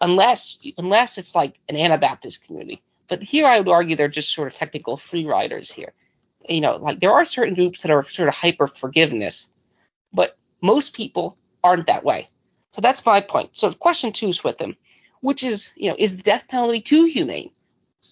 [0.00, 2.82] unless unless it's like an Anabaptist community.
[3.06, 5.92] But here I would argue they're just sort of technical free riders here.
[6.48, 9.50] You know, like there are certain groups that are sort of hyper forgiveness,
[10.12, 12.28] but most people aren't that way.
[12.72, 13.56] So that's my point.
[13.56, 14.76] So question two is with them,
[15.20, 17.50] which is, you know, is the death penalty too humane?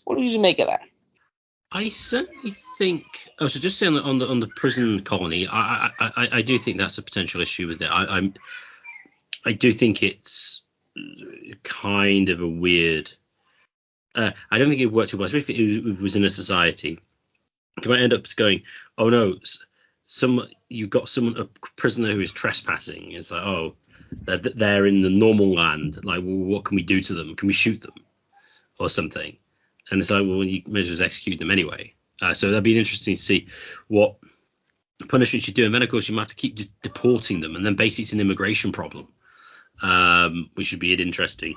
[0.05, 0.83] What do you make of that?
[1.71, 3.05] I certainly think.
[3.39, 6.79] Oh, so just saying on the on the prison colony, I I, I, do think
[6.79, 7.87] that's a potential issue with it.
[7.87, 8.35] I, I'm
[9.45, 10.63] I do think it's
[11.63, 13.11] kind of a weird.
[14.15, 17.01] Uh, I don't think it worked too well, especially if it was in a society.
[17.83, 18.63] You might end up going,
[18.99, 19.37] oh no,
[20.05, 21.45] some you've got someone a
[21.77, 23.13] prisoner who is trespassing.
[23.13, 23.75] It's like, oh,
[24.11, 26.05] they're, they're in the normal land.
[26.05, 27.35] Like, well, what can we do to them?
[27.35, 27.95] Can we shoot them
[28.79, 29.37] or something?
[29.91, 31.95] And it's like, well, you well execute them anyway.
[32.21, 33.49] Uh, so that'd be interesting to see
[33.89, 34.17] what
[35.09, 37.57] punishments you do, and then of course you might have to keep just deporting them,
[37.57, 39.09] and then basically it's an immigration problem,
[39.83, 41.55] um, which should be an interesting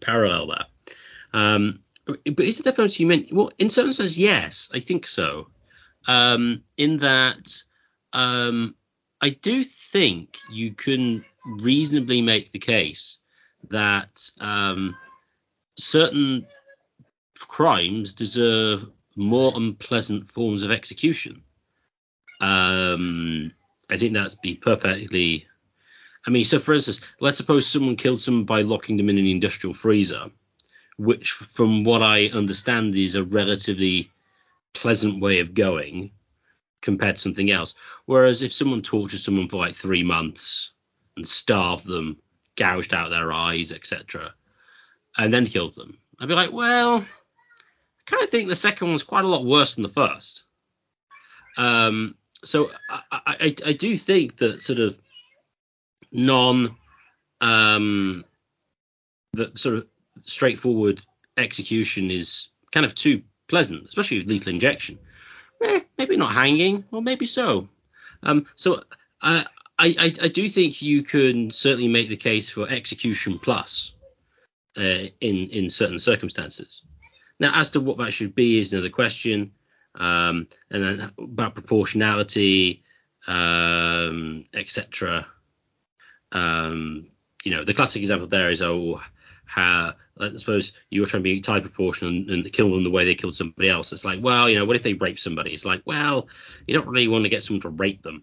[0.00, 0.66] parallel there.
[1.34, 3.32] Um, but is the death penalty you meant?
[3.32, 5.48] Well, in certain sense, yes, I think so.
[6.06, 7.62] Um, in that,
[8.12, 8.74] um,
[9.20, 13.18] I do think you can reasonably make the case
[13.70, 14.96] that um,
[15.76, 16.46] certain
[17.38, 21.42] crimes deserve more unpleasant forms of execution.
[22.40, 23.52] Um,
[23.90, 25.46] I think that's be perfectly.
[26.26, 29.26] I mean, so for instance, let's suppose someone killed someone by locking them in an
[29.26, 30.30] industrial freezer,
[30.96, 34.10] which, from what I understand, is a relatively
[34.74, 36.10] pleasant way of going
[36.80, 37.74] compared to something else.
[38.06, 40.72] Whereas if someone tortures someone for like three months
[41.16, 42.18] and starved them,
[42.56, 44.34] gouged out their eyes, etc.,
[45.16, 47.06] and then killed them, I'd be like, well, I
[48.06, 50.44] kind of think the second one's quite a lot worse than the first.
[51.56, 54.98] Um, so I, I, I do think that sort of
[56.10, 56.76] non
[57.40, 58.24] um,
[59.32, 59.86] the sort of
[60.24, 61.02] straightforward
[61.36, 64.98] execution is kind of too pleasant, especially with lethal injection.
[65.62, 67.68] Eh, maybe not hanging, or maybe so.
[68.22, 68.82] Um, so
[69.20, 69.46] I,
[69.78, 73.92] I, I do think you can certainly make the case for execution plus
[74.76, 76.82] uh, in in certain circumstances.
[77.38, 79.52] Now, as to what that should be is another question.
[79.94, 82.82] Um, and then about proportionality,
[83.26, 85.26] um, etc.
[86.30, 87.08] Um,
[87.44, 89.02] you know, the classic example there is oh,
[89.52, 92.90] how I suppose you were trying to be type proportional and, and, kill them the
[92.90, 93.92] way they killed somebody else.
[93.92, 95.52] It's like, well, you know, what if they rape somebody?
[95.52, 96.28] It's like, well,
[96.66, 98.14] you don't really want to get someone to rape them.
[98.14, 98.22] And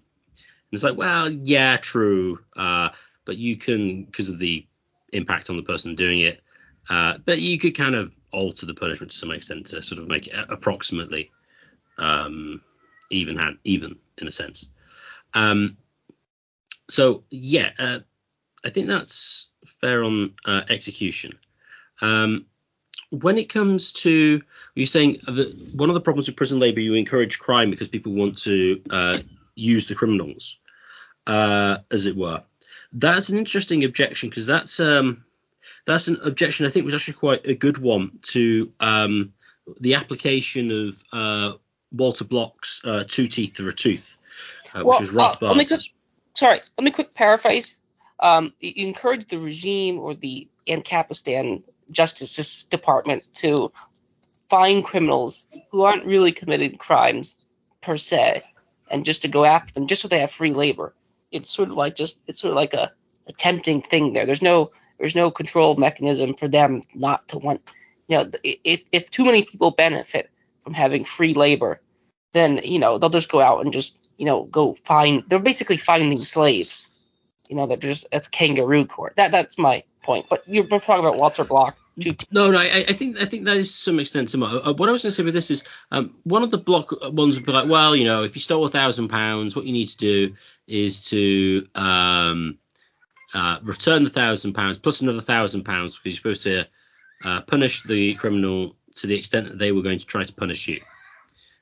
[0.71, 2.89] it's like, well, yeah, true, uh,
[3.25, 4.65] but you can because of the
[5.13, 6.41] impact on the person doing it.
[6.89, 10.07] Uh, but you could kind of alter the punishment to some extent to sort of
[10.07, 11.29] make it approximately
[11.99, 12.61] um,
[13.11, 14.67] even hand, even in a sense.
[15.35, 15.77] Um,
[16.87, 17.99] so yeah, uh,
[18.65, 19.47] I think that's
[19.79, 21.33] fair on uh, execution.
[22.01, 22.45] Um,
[23.09, 24.41] when it comes to
[24.75, 28.13] you're saying that one of the problems with prison labor, you encourage crime because people
[28.13, 29.17] want to uh,
[29.55, 30.57] use the criminals,
[31.27, 32.43] uh, as it were.
[32.93, 35.23] That's an interesting objection because that's um,
[35.85, 39.33] that's an objection I think was actually quite a good one to um,
[39.79, 41.57] the application of uh,
[41.91, 44.05] Walter Block's uh, Two Teeth or a Tooth,
[44.75, 45.89] uh, well, which is Rothbard's.
[46.35, 47.78] sorry, let me quick paraphrase.
[48.19, 53.71] Um, encourage the regime or the Ancapistan Justice Department to
[54.49, 57.37] find criminals who aren't really committing crimes
[57.81, 58.43] per se,
[58.89, 60.93] and just to go after them just so they have free labor.
[61.31, 62.91] It's sort of like just it's sort of like a,
[63.27, 64.25] a tempting thing there.
[64.25, 67.61] There's no there's no control mechanism for them not to want.
[68.07, 70.29] You know, if if too many people benefit
[70.63, 71.79] from having free labor,
[72.33, 75.23] then you know they'll just go out and just you know go find.
[75.27, 76.89] They're basically finding slaves.
[77.49, 79.15] You know, they're just that's kangaroo court.
[79.17, 80.27] That that's my point.
[80.29, 81.77] But you're talking about Walter Block.
[82.31, 84.33] No, no, I, I, think I think that is to some extent.
[84.33, 86.93] Uh, what I was going to say with this is, um, one of the block
[87.11, 89.73] ones would be like, well, you know, if you stole a thousand pounds, what you
[89.73, 90.35] need to do
[90.65, 92.57] is to um,
[93.33, 96.65] uh, return the thousand pounds plus another thousand pounds because you're supposed to
[97.25, 100.67] uh, punish the criminal to the extent that they were going to try to punish
[100.67, 100.81] you,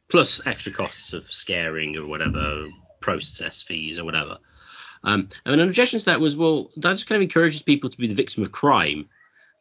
[0.08, 2.67] plus extra costs of scaring or whatever,
[3.02, 4.38] process fees or whatever.
[5.08, 7.98] Um, and an objection to that was, well, that just kind of encourages people to
[7.98, 9.08] be the victim of crime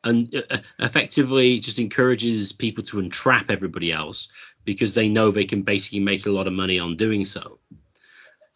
[0.03, 4.33] and uh, uh, effectively just encourages people to entrap everybody else
[4.65, 7.61] because they know they can basically make a lot of money on doing so.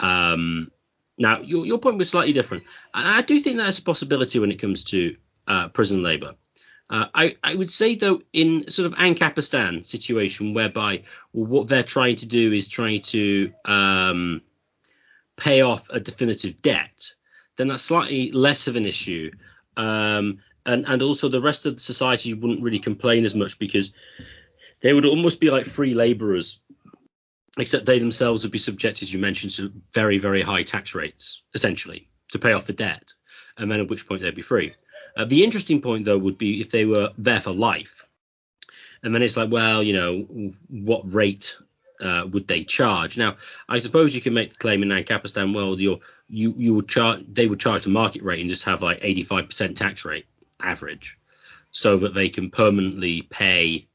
[0.01, 0.73] Um,
[1.17, 2.65] now, your, your point was slightly different.
[2.93, 6.35] I do think that's a possibility when it comes to uh, prison labor.
[6.89, 12.17] Uh, I, I, would say though, in sort of Ancapistan situation, whereby what they're trying
[12.17, 14.43] to do is trying to um,
[15.41, 17.15] pay off a definitive debt,
[17.57, 19.31] then that's slightly less of an issue.
[19.77, 23.93] Um, and and also the rest of the society wouldn't really complain as much because
[24.81, 26.61] they would almost be like free laborers,
[27.59, 31.43] except they themselves would be subjected, as you mentioned, to very very high tax rates,
[31.55, 33.15] essentially, to pay off the debt,
[33.57, 34.75] and then at which point they'd be free.
[35.17, 38.07] Uh, the interesting point, though, would be if they were there for life.
[39.03, 41.57] And then it's like, well, you know, what rate
[42.01, 43.17] uh, would they charge?
[43.17, 43.37] Now,
[43.69, 47.25] I suppose you can make the claim in Ancapistan, well, you you you would charge,
[47.33, 50.27] they would charge the market rate and just have like 85% tax rate
[50.61, 51.19] average,
[51.71, 53.89] so that they can permanently pay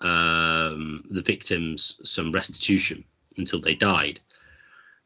[0.00, 3.04] um, the victims some restitution
[3.36, 4.20] until they died.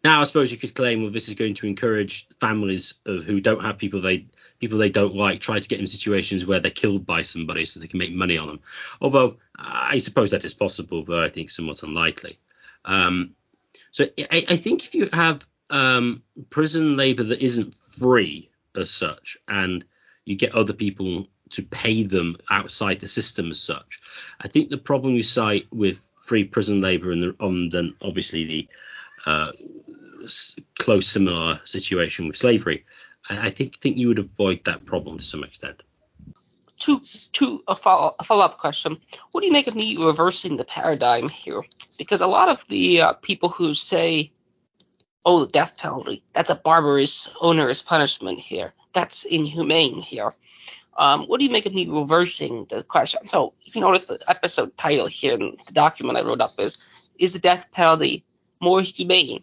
[0.05, 3.41] Now, I suppose you could claim, well, this is going to encourage families of, who
[3.41, 4.27] don't have people they
[4.59, 7.81] people they don't like, try to get in situations where they're killed by somebody so
[7.81, 8.61] they can make money on them.
[9.01, 12.39] Although I suppose that is possible, but I think somewhat unlikely.
[12.85, 13.35] Um,
[13.91, 19.37] so I, I think if you have um, prison labor that isn't free as such,
[19.49, 19.85] and
[20.25, 24.01] you get other people to pay them outside the system as such,
[24.41, 28.69] I think the problem you cite with free prison labor and the, then obviously the
[29.27, 29.53] uh,
[30.79, 32.85] close similar situation with slavery,
[33.29, 35.83] I, think think you would avoid that problem to some extent
[36.83, 37.01] to
[37.33, 38.99] to a follow a follow up question.
[39.31, 41.63] What do you make of me reversing the paradigm here?
[41.97, 44.33] Because a lot of the uh, people who say,
[45.25, 48.75] "Oh, the death penalty, that's a barbarous, onerous punishment here.
[48.93, 50.33] That's inhumane here."
[50.99, 53.27] Um, what do you make of me reversing the question?
[53.27, 56.83] So if you notice the episode title here in the document I wrote up is
[57.17, 58.25] is the death penalty
[58.63, 59.43] more humane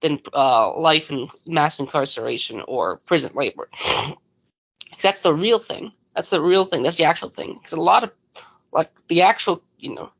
[0.00, 3.68] than uh, life in mass incarceration or prison labor?
[5.00, 5.92] that's the real thing.
[6.14, 6.82] That's the real thing.
[6.82, 7.54] That's the actual thing.
[7.54, 8.12] Because a lot of
[8.72, 10.10] like the actual, you know,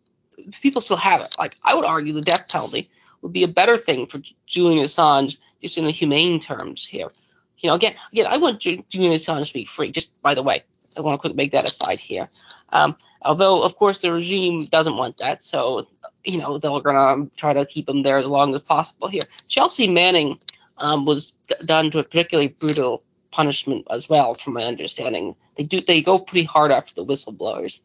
[0.60, 1.34] people still have it.
[1.38, 2.90] Like I would argue the death penalty
[3.22, 7.10] would be a better thing for Julian Assange just in the humane terms here.
[7.58, 9.92] You know, again, again, I want Julian Assange to be free.
[9.92, 10.64] Just by the way,
[10.96, 12.28] I want to quickly make that aside here.
[12.70, 15.86] Um, although, of course, the regime doesn't want that, so
[16.24, 19.22] you know they're gonna try to keep him there as long as possible here.
[19.48, 20.38] Chelsea Manning
[20.78, 21.32] um, was
[21.64, 25.36] done to a particularly brutal punishment as well, from my understanding.
[25.56, 27.80] They do they go pretty hard after the whistleblowers.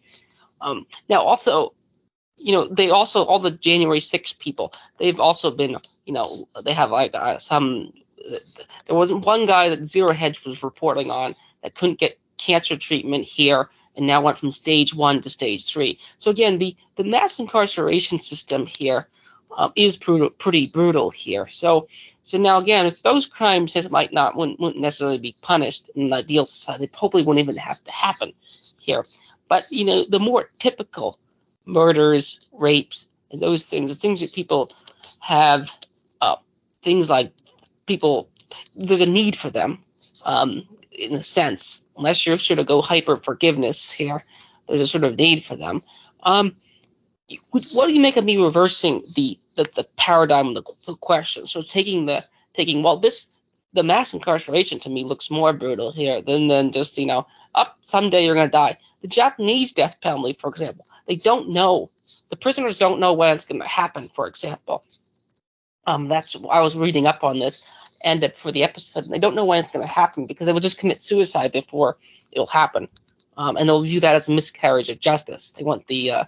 [0.62, 1.74] Um, now also,
[2.38, 6.74] you know, they also all the January 6 people, they've also been, you know, they
[6.74, 7.94] have like uh, some.
[8.20, 8.38] Uh,
[8.88, 13.26] there wasn't one guy that Zero Hedge was reporting on that couldn't get cancer treatment
[13.26, 16.00] here and now went from stage one to stage three.
[16.18, 19.08] So again, the the mass incarceration system here
[19.56, 21.48] um, is pretty brutal here.
[21.48, 21.88] So
[22.24, 26.14] so now again, those crimes that might not wouldn't, wouldn't necessarily be punished in an
[26.14, 26.88] ideal society.
[26.88, 28.34] Probably wouldn't even have to happen
[28.80, 29.06] here.
[29.48, 31.20] But you know, the more typical
[31.66, 34.72] murders, rapes, and those things, the things that people
[35.20, 35.72] have,
[36.22, 36.38] uh,
[36.82, 37.34] things like
[37.86, 38.30] people,
[38.76, 39.84] there's a need for them,
[40.26, 44.24] um, in a sense, unless you're sort of go hyper forgiveness here,
[44.68, 45.84] there's a sort of need for them.
[46.24, 46.56] Um,
[47.52, 51.46] what do you make of me reversing the the, the paradigm of the, the question?
[51.46, 53.28] So taking the taking well this
[53.74, 57.78] the mass incarceration to me looks more brutal here than than just you know up
[57.82, 58.78] someday you're gonna die.
[59.02, 61.90] The Japanese death penalty, for example, they don't know
[62.30, 64.10] the prisoners don't know when it's gonna happen.
[64.14, 64.84] For example,
[65.88, 67.64] um, that's I was reading up on this
[68.06, 70.62] and for the episode, And they don't know when it's gonna happen because they will
[70.62, 71.98] just commit suicide before
[72.32, 72.88] it'll happen,
[73.36, 75.52] um, and they'll view that as a miscarriage of justice.
[75.52, 76.24] They want the uh,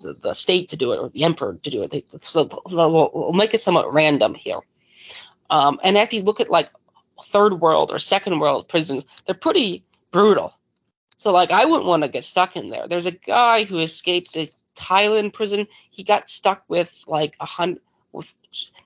[0.00, 1.90] the, the state to do it or the emperor to do it.
[1.90, 4.60] They, so we'll, we'll make it somewhat random here.
[5.48, 6.70] Um, and if you look at like
[7.22, 10.54] third world or second world prisons, they're pretty brutal.
[11.16, 12.88] So like I wouldn't want to get stuck in there.
[12.88, 15.68] There's a guy who escaped a Thailand prison.
[15.90, 17.82] He got stuck with like a hundred.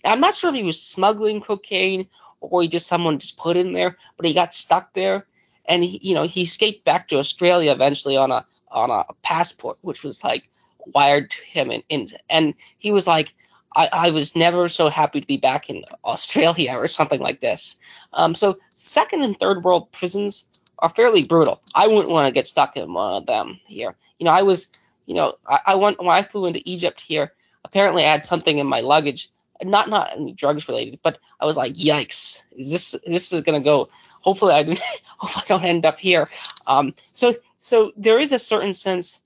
[0.04, 2.08] I'm not sure if he was smuggling cocaine
[2.50, 5.26] or he just someone just put in there, but he got stuck there.
[5.66, 9.78] And he, you know, he escaped back to Australia eventually on a on a passport,
[9.80, 10.48] which was like
[10.86, 13.34] wired to him, and and, and he was like,
[13.74, 17.76] I, I was never so happy to be back in Australia or something like this.
[18.12, 20.44] Um, so second and third world prisons
[20.78, 21.62] are fairly brutal.
[21.74, 23.96] I wouldn't want to get stuck in one of them here.
[24.18, 24.68] You know, I was,
[25.06, 27.32] you know, I, I went when I flew into Egypt here.
[27.64, 29.30] Apparently, I had something in my luggage,
[29.62, 33.88] not not drugs related, but I was like, yikes, is this this is gonna go?
[34.20, 34.80] Hopefully, I didn't.
[35.18, 36.28] hopefully, I don't end up here.
[36.66, 39.20] Um, so so there is a certain sense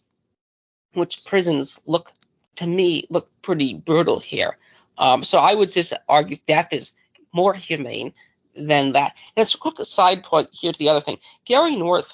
[0.94, 2.12] which prisons look
[2.56, 4.56] to me look pretty brutal here.
[4.96, 6.92] Um, so I would just argue death is
[7.32, 8.12] more humane
[8.56, 9.16] than that.
[9.36, 11.18] And it's a quick side point here to the other thing.
[11.44, 12.12] Gary North,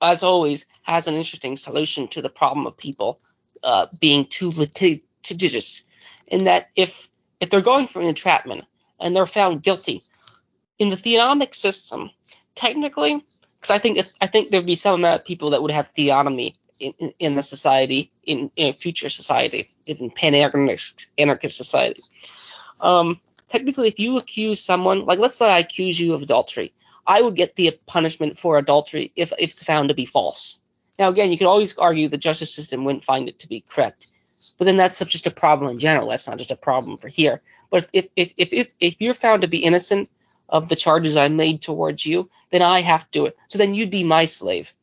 [0.00, 3.20] as always, has an interesting solution to the problem of people
[3.62, 5.82] uh, being too litigious.
[6.28, 7.08] In that if
[7.42, 8.64] if they're going for an entrapment
[9.00, 10.00] and they're found guilty
[10.78, 12.10] in the theonomic system,
[12.54, 13.16] technically,
[13.60, 15.92] because I think if, I think there'd be some amount of people that would have
[15.92, 22.02] theonomy in, in the society, in, in a future society, even pan-anarchist anarchist society.
[22.80, 26.72] Um, technically, if you accuse someone, like let's say I accuse you of adultery,
[27.04, 30.60] I would get the punishment for adultery if, if it's found to be false.
[30.96, 34.11] Now, again, you could always argue the justice system wouldn't find it to be correct,
[34.58, 36.08] but then that's just a problem in general.
[36.08, 37.42] That's not just a problem for here.
[37.70, 40.10] But if if if if, if you're found to be innocent
[40.48, 43.36] of the charges I made towards you, then I have to do it.
[43.48, 44.74] So then you'd be my slave.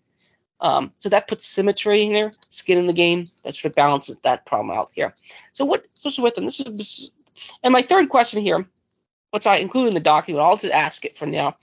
[0.61, 3.27] Um, so that puts symmetry in there, skin in the game.
[3.43, 5.13] That sort of balances that problem out here.
[5.53, 7.11] So what, especially with them, this is,
[7.63, 8.65] and my third question here,
[9.31, 11.55] which I include in the document, I'll just ask it for now,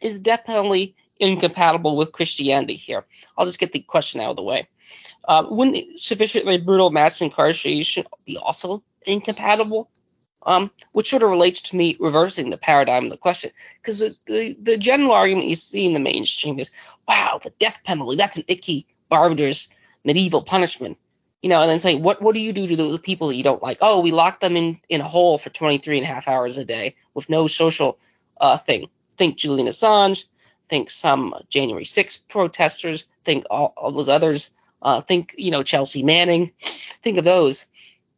[0.00, 3.04] is penalty incompatible with Christianity here?
[3.36, 4.68] I'll just get the question out of the way.
[5.28, 9.90] Uh, wouldn't sufficiently brutal mass incarceration be also incompatible
[10.48, 13.50] um, which sort of relates to me reversing the paradigm of the question.
[13.80, 16.70] Because the, the, the general argument you see in the mainstream is,
[17.06, 19.68] wow, the death penalty, that's an icky, barbarous,
[20.04, 20.96] medieval punishment.
[21.42, 23.44] You know, and then saying, what, what do you do to the people that you
[23.44, 23.78] don't like?
[23.80, 26.64] Oh, we lock them in, in a hole for 23 and a half hours a
[26.64, 27.98] day with no social
[28.40, 28.88] uh, thing.
[29.16, 30.24] Think Julian Assange,
[30.68, 34.50] think some January 6 protesters, think all, all those others,
[34.82, 37.66] uh, think, you know, Chelsea Manning, think of those.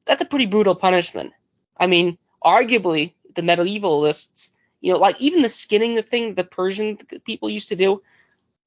[0.07, 1.33] That's a pretty brutal punishment.
[1.77, 4.51] I mean, arguably, the medievalists,
[4.81, 8.03] you know, like even the skinning the thing the Persian people used to do,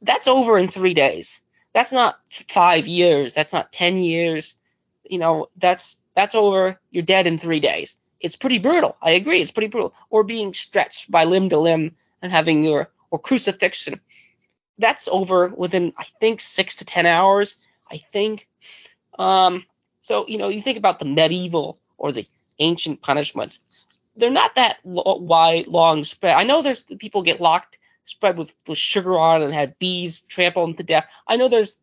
[0.02, 1.42] that's over in three days.
[1.74, 2.20] That's not
[2.50, 3.34] five years.
[3.34, 4.56] That's not ten years.
[5.04, 6.80] You know, that's that's over.
[6.92, 7.96] You're dead in three days.
[8.20, 8.96] It's pretty brutal.
[9.02, 9.42] I agree.
[9.42, 9.94] It's pretty brutal.
[10.10, 14.00] Or being stretched by limb to limb and having your or crucifixion.
[14.78, 17.68] That's over within I think six to ten hours.
[17.94, 18.48] I think.
[19.20, 19.66] Um,
[20.02, 22.28] so you know, you think about the medieval or the
[22.60, 23.60] ancient punishments.
[24.16, 26.36] They're not that lo- wide, long spread.
[26.36, 30.66] I know there's people get locked, spread with, with sugar on, and had bees trample
[30.66, 31.10] them to death.
[31.28, 31.80] I know there's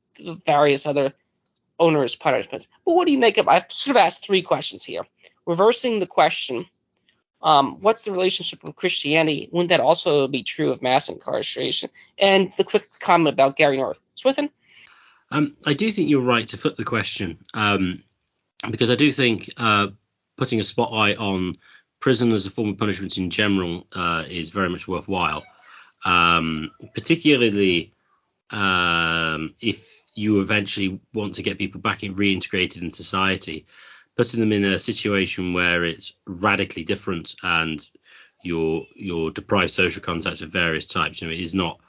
[0.46, 1.12] various other
[1.78, 2.68] onerous punishments.
[2.84, 3.48] But what do you make of?
[3.48, 5.06] I've sort of asked three questions here.
[5.46, 6.66] Reversing the question,
[7.42, 9.48] um, what's the relationship with Christianity?
[9.50, 11.88] Wouldn't that also be true of mass incarceration?
[12.18, 14.00] And the quick comment about Gary North.
[14.14, 14.50] Swithin?
[15.30, 18.02] Um, I do think you're right to flip the question um,
[18.70, 19.88] because I do think uh,
[20.36, 21.56] putting a spotlight on
[22.00, 25.44] prison as a form of punishment in general uh, is very much worthwhile,
[26.04, 27.92] um, particularly
[28.50, 33.66] um, if you eventually want to get people back in, reintegrated in society.
[34.16, 37.86] Putting them in a situation where it's radically different and
[38.42, 41.80] you're you're deprived social contact of various types, you know, it is not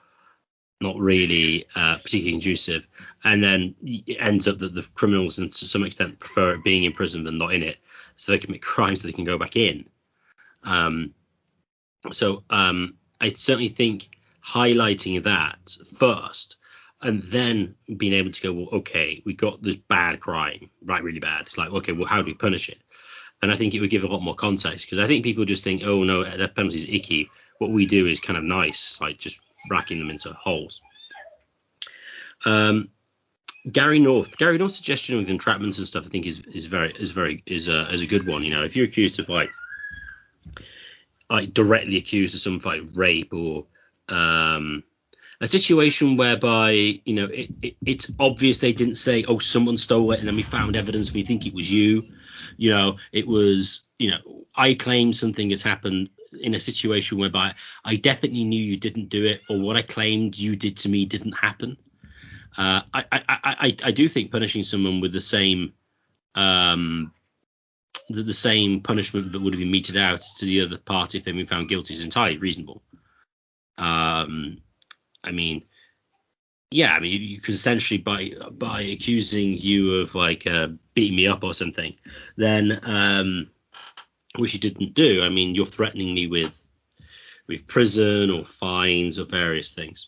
[0.81, 2.87] not really uh, particularly conducive.
[3.23, 6.91] And then it ends up that the criminals, and to some extent, prefer being in
[6.91, 7.77] prison than not in it
[8.21, 9.85] so they commit crimes so they can go back in.
[10.63, 11.15] Um,
[12.11, 14.09] so um, I certainly think
[14.45, 16.57] highlighting that first
[17.01, 21.19] and then being able to go, well, okay, we got this bad crime, right, really
[21.19, 21.47] bad.
[21.47, 22.77] It's like, okay, well, how do we punish it?
[23.41, 25.63] And I think it would give a lot more context because I think people just
[25.63, 27.31] think, oh no, that penalty is icky.
[27.57, 30.81] What we do is kind of nice, like just racking them into holes.
[32.45, 32.89] Um,
[33.71, 37.11] Gary North, Gary North's suggestion of entrapments and stuff, I think is is very is
[37.11, 38.43] very is a is a good one.
[38.43, 39.51] You know, if you're accused of like
[41.29, 43.65] like directly accused of some like rape or
[44.09, 44.83] um,
[45.39, 50.11] a situation whereby you know it, it, it's obvious they didn't say oh someone stole
[50.11, 52.03] it and then we found evidence and we think it was you
[52.57, 56.09] you know it was you know i claim something has happened
[56.39, 57.53] in a situation whereby
[57.83, 61.05] i definitely knew you didn't do it or what i claimed you did to me
[61.05, 61.77] didn't happen
[62.57, 65.73] uh, I, I, I, I do think punishing someone with the same
[66.35, 67.13] um,
[68.09, 71.23] the, the, same punishment that would have been meted out to the other party if
[71.23, 72.81] they'd been found guilty is entirely reasonable.
[73.77, 74.61] Um,
[75.23, 75.65] I mean,
[76.69, 81.27] yeah, I mean, you, could essentially by by accusing you of like uh, beating me
[81.27, 81.95] up or something,
[82.37, 83.49] then um,
[84.37, 85.23] which you didn't do.
[85.23, 86.67] I mean, you're threatening me with
[87.47, 90.07] with prison or fines or various things.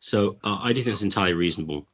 [0.00, 1.86] So uh, I do think that's entirely reasonable.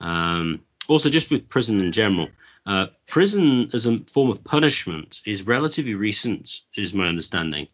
[0.00, 2.28] Um, also, just with prison in general,
[2.66, 7.68] uh, prison as a form of punishment is relatively recent, is my understanding,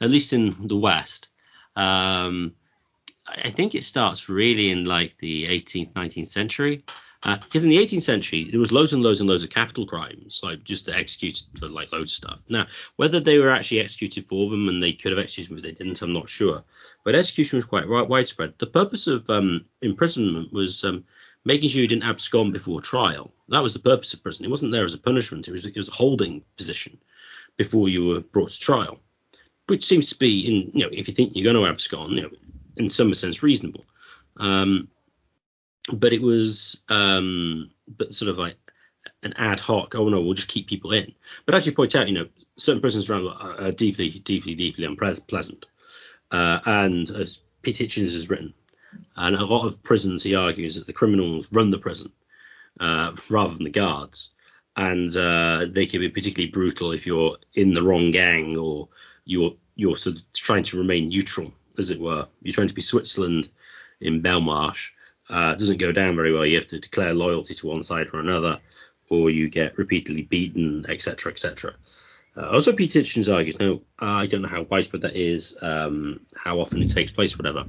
[0.00, 1.28] at least in the West.
[1.76, 2.54] Um,
[3.26, 6.84] I think it starts really in like the 18th, 19th century.
[7.22, 9.86] Because uh, in the 18th century, there was loads and loads and loads of capital
[9.86, 12.38] crimes, like just executed for like loads of stuff.
[12.48, 12.66] Now,
[12.96, 16.02] whether they were actually executed for them and they could have executed, but they didn't,
[16.02, 16.64] I'm not sure.
[17.04, 18.54] But execution was quite widespread.
[18.58, 21.04] The purpose of um, imprisonment was um,
[21.44, 23.32] making sure you didn't abscond before trial.
[23.48, 24.44] That was the purpose of prison.
[24.44, 25.46] It wasn't there as a punishment.
[25.46, 26.98] It was it was a holding position
[27.56, 28.98] before you were brought to trial,
[29.68, 32.22] which seems to be in you know if you think you're going to abscond, you
[32.22, 32.30] know,
[32.76, 33.84] in some sense reasonable.
[34.38, 34.88] Um,
[35.90, 38.56] but it was um, but sort of like
[39.22, 39.94] an ad hoc.
[39.94, 41.12] Oh no, we'll just keep people in.
[41.46, 44.84] But as you point out, you know, certain prisons around are, are deeply, deeply, deeply
[44.84, 45.66] unpleasant.
[46.30, 48.54] Uh, and as Pete Hitchens has written,
[49.16, 52.12] and a lot of prisons, he argues that the criminals run the prison
[52.80, 54.30] uh, rather than the guards,
[54.76, 58.88] and uh, they can be particularly brutal if you're in the wrong gang or
[59.24, 62.26] you're you're sort of trying to remain neutral, as it were.
[62.42, 63.48] You're trying to be Switzerland
[64.00, 64.90] in Belmarsh
[65.32, 66.44] uh, doesn't go down very well.
[66.44, 68.60] You have to declare loyalty to one side or another,
[69.08, 71.74] or you get repeatedly beaten, etc., etc.
[72.36, 76.60] Uh, also, Peter Hitchens argues, no, I don't know how widespread that is, um, how
[76.60, 77.64] often it takes place, whatever.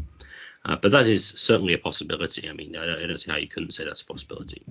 [0.66, 2.49] Uh, but that is certainly a possibility.
[2.49, 4.66] I mean, I, I, don't see how you couldn't say that's a possibility.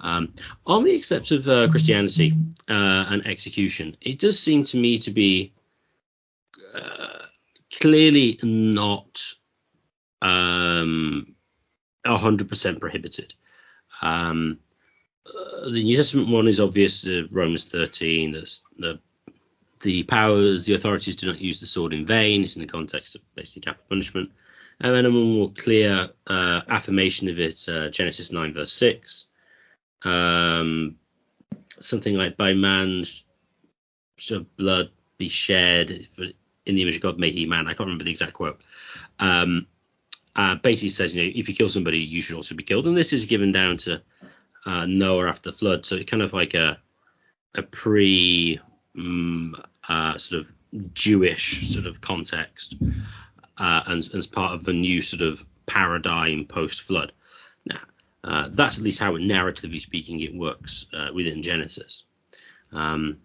[0.00, 2.34] Um, on the accept of uh, Christianity
[2.68, 5.52] uh, and execution, it does seem to me to be
[6.72, 7.26] uh,
[7.80, 9.34] clearly not
[10.22, 11.34] um,
[12.06, 13.34] 100% prohibited.
[14.02, 14.58] Um,
[15.26, 19.00] uh, the New Testament one is obvious, uh, Romans 13, the, the,
[19.80, 22.42] the powers, the authorities do not use the sword in vain.
[22.42, 24.32] It's in the context of basically capital punishment.
[24.80, 29.26] And then a more clear uh, affirmation of it, uh, Genesis 9, verse 6.
[30.04, 30.96] Um,
[31.80, 33.04] something like, by man
[34.16, 36.08] shall blood be shed
[36.66, 37.66] in the image of God made he man.
[37.66, 38.60] I can't remember the exact quote.
[39.18, 39.66] Um,
[40.38, 42.86] uh, basically says, you know, if you kill somebody, you should also be killed.
[42.86, 44.00] And this is given down to
[44.64, 46.78] uh, Noah after the flood, so it's kind of like a
[47.54, 48.60] a pre
[48.96, 49.56] um,
[49.88, 50.52] uh, sort of
[50.94, 52.76] Jewish sort of context,
[53.58, 57.12] uh, and, as part of the new sort of paradigm post flood.
[57.66, 57.80] Now,
[58.22, 62.04] uh, that's at least how, narratively speaking, it works uh, within Genesis.
[62.72, 63.18] Um,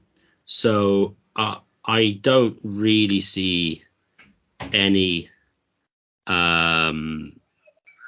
[0.46, 3.84] so I don't really see
[4.72, 5.30] any.
[6.28, 7.40] Um,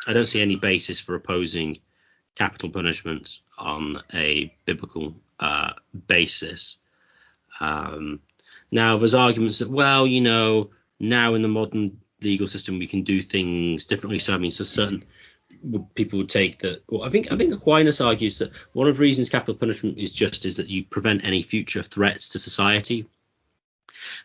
[0.08, 1.80] I don't see any basis for opposing
[2.36, 5.72] capital punishment on a biblical uh,
[6.08, 6.78] basis.
[7.60, 8.20] Um,
[8.72, 13.04] now, there's arguments that, well, you know, now in the modern legal system we can
[13.04, 14.20] do things differently.
[14.20, 15.04] So I mean, so certain
[15.94, 16.84] people would take that.
[16.90, 20.12] Well, I think I think Aquinas argues that one of the reasons capital punishment is
[20.12, 23.06] just is that you prevent any future threats to society,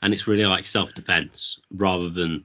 [0.03, 2.45] and it's really like self-defense rather than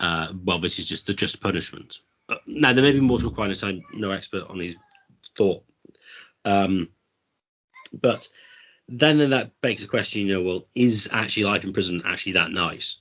[0.00, 1.98] uh, well, this is just the just punishment.
[2.28, 3.62] Uh, now there may be more to Aquinas.
[3.62, 4.76] I'm no expert on his
[5.36, 5.64] thought,
[6.44, 6.88] um,
[7.92, 8.28] but
[8.88, 12.32] then then that begs the question, you know, well, is actually life in prison actually
[12.32, 13.00] that nice?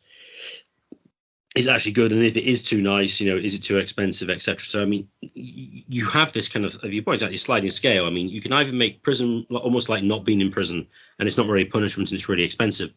[1.55, 3.77] is it actually good, and if it is too nice, you know, is it too
[3.77, 4.59] expensive, etc.
[4.59, 8.05] So I mean, you have this kind of, if you point your sliding scale.
[8.05, 10.87] I mean, you can either make prison almost like not being in prison,
[11.17, 12.91] and it's not really punishment and it's really expensive,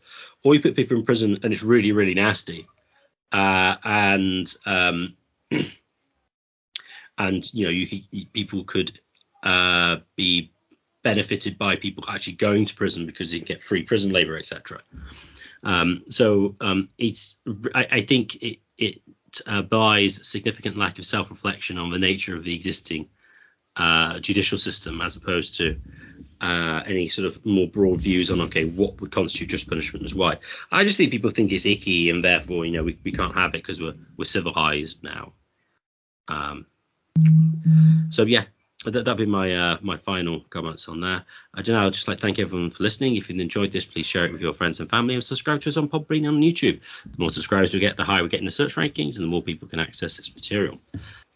[0.45, 2.67] or you put people in prison and it's really really nasty,
[3.33, 5.17] uh, and um,
[7.19, 9.01] and you know, you people could
[9.43, 10.53] uh, be
[11.03, 14.81] benefited by people actually going to prison because you get free prison labor, etc.
[15.65, 17.39] Um, so um, it's
[17.75, 19.01] I, I, think it, it
[19.47, 23.09] uh, buys significant lack of self-reflection on the nature of the existing
[23.77, 25.79] uh, judicial system as opposed to
[26.41, 30.15] uh, any sort of more broad views on okay what would constitute just punishment as
[30.15, 30.39] why.
[30.71, 33.51] I just think people think it's icky and therefore you know we, we can't have
[33.51, 35.33] it because we're we're civilized now.
[36.29, 36.67] Um,
[38.11, 38.45] so yeah,
[38.85, 41.25] That'd be my uh, my final comments on there.
[41.55, 41.87] I don't know.
[41.87, 43.17] I'd just like to thank everyone for listening.
[43.17, 45.69] If you've enjoyed this, please share it with your friends and family and subscribe to
[45.69, 46.81] us on Podbean and on YouTube.
[47.05, 49.29] The more subscribers we get, the higher we get in the search rankings and the
[49.29, 50.79] more people can access this material.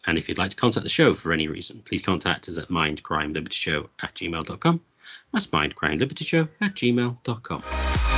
[0.05, 2.69] And if you'd like to contact the show for any reason, please contact us at
[2.69, 4.81] mindcrimelibertyshow at gmail.com.
[5.31, 8.16] That's mindcrimelibertyshow at gmail.com.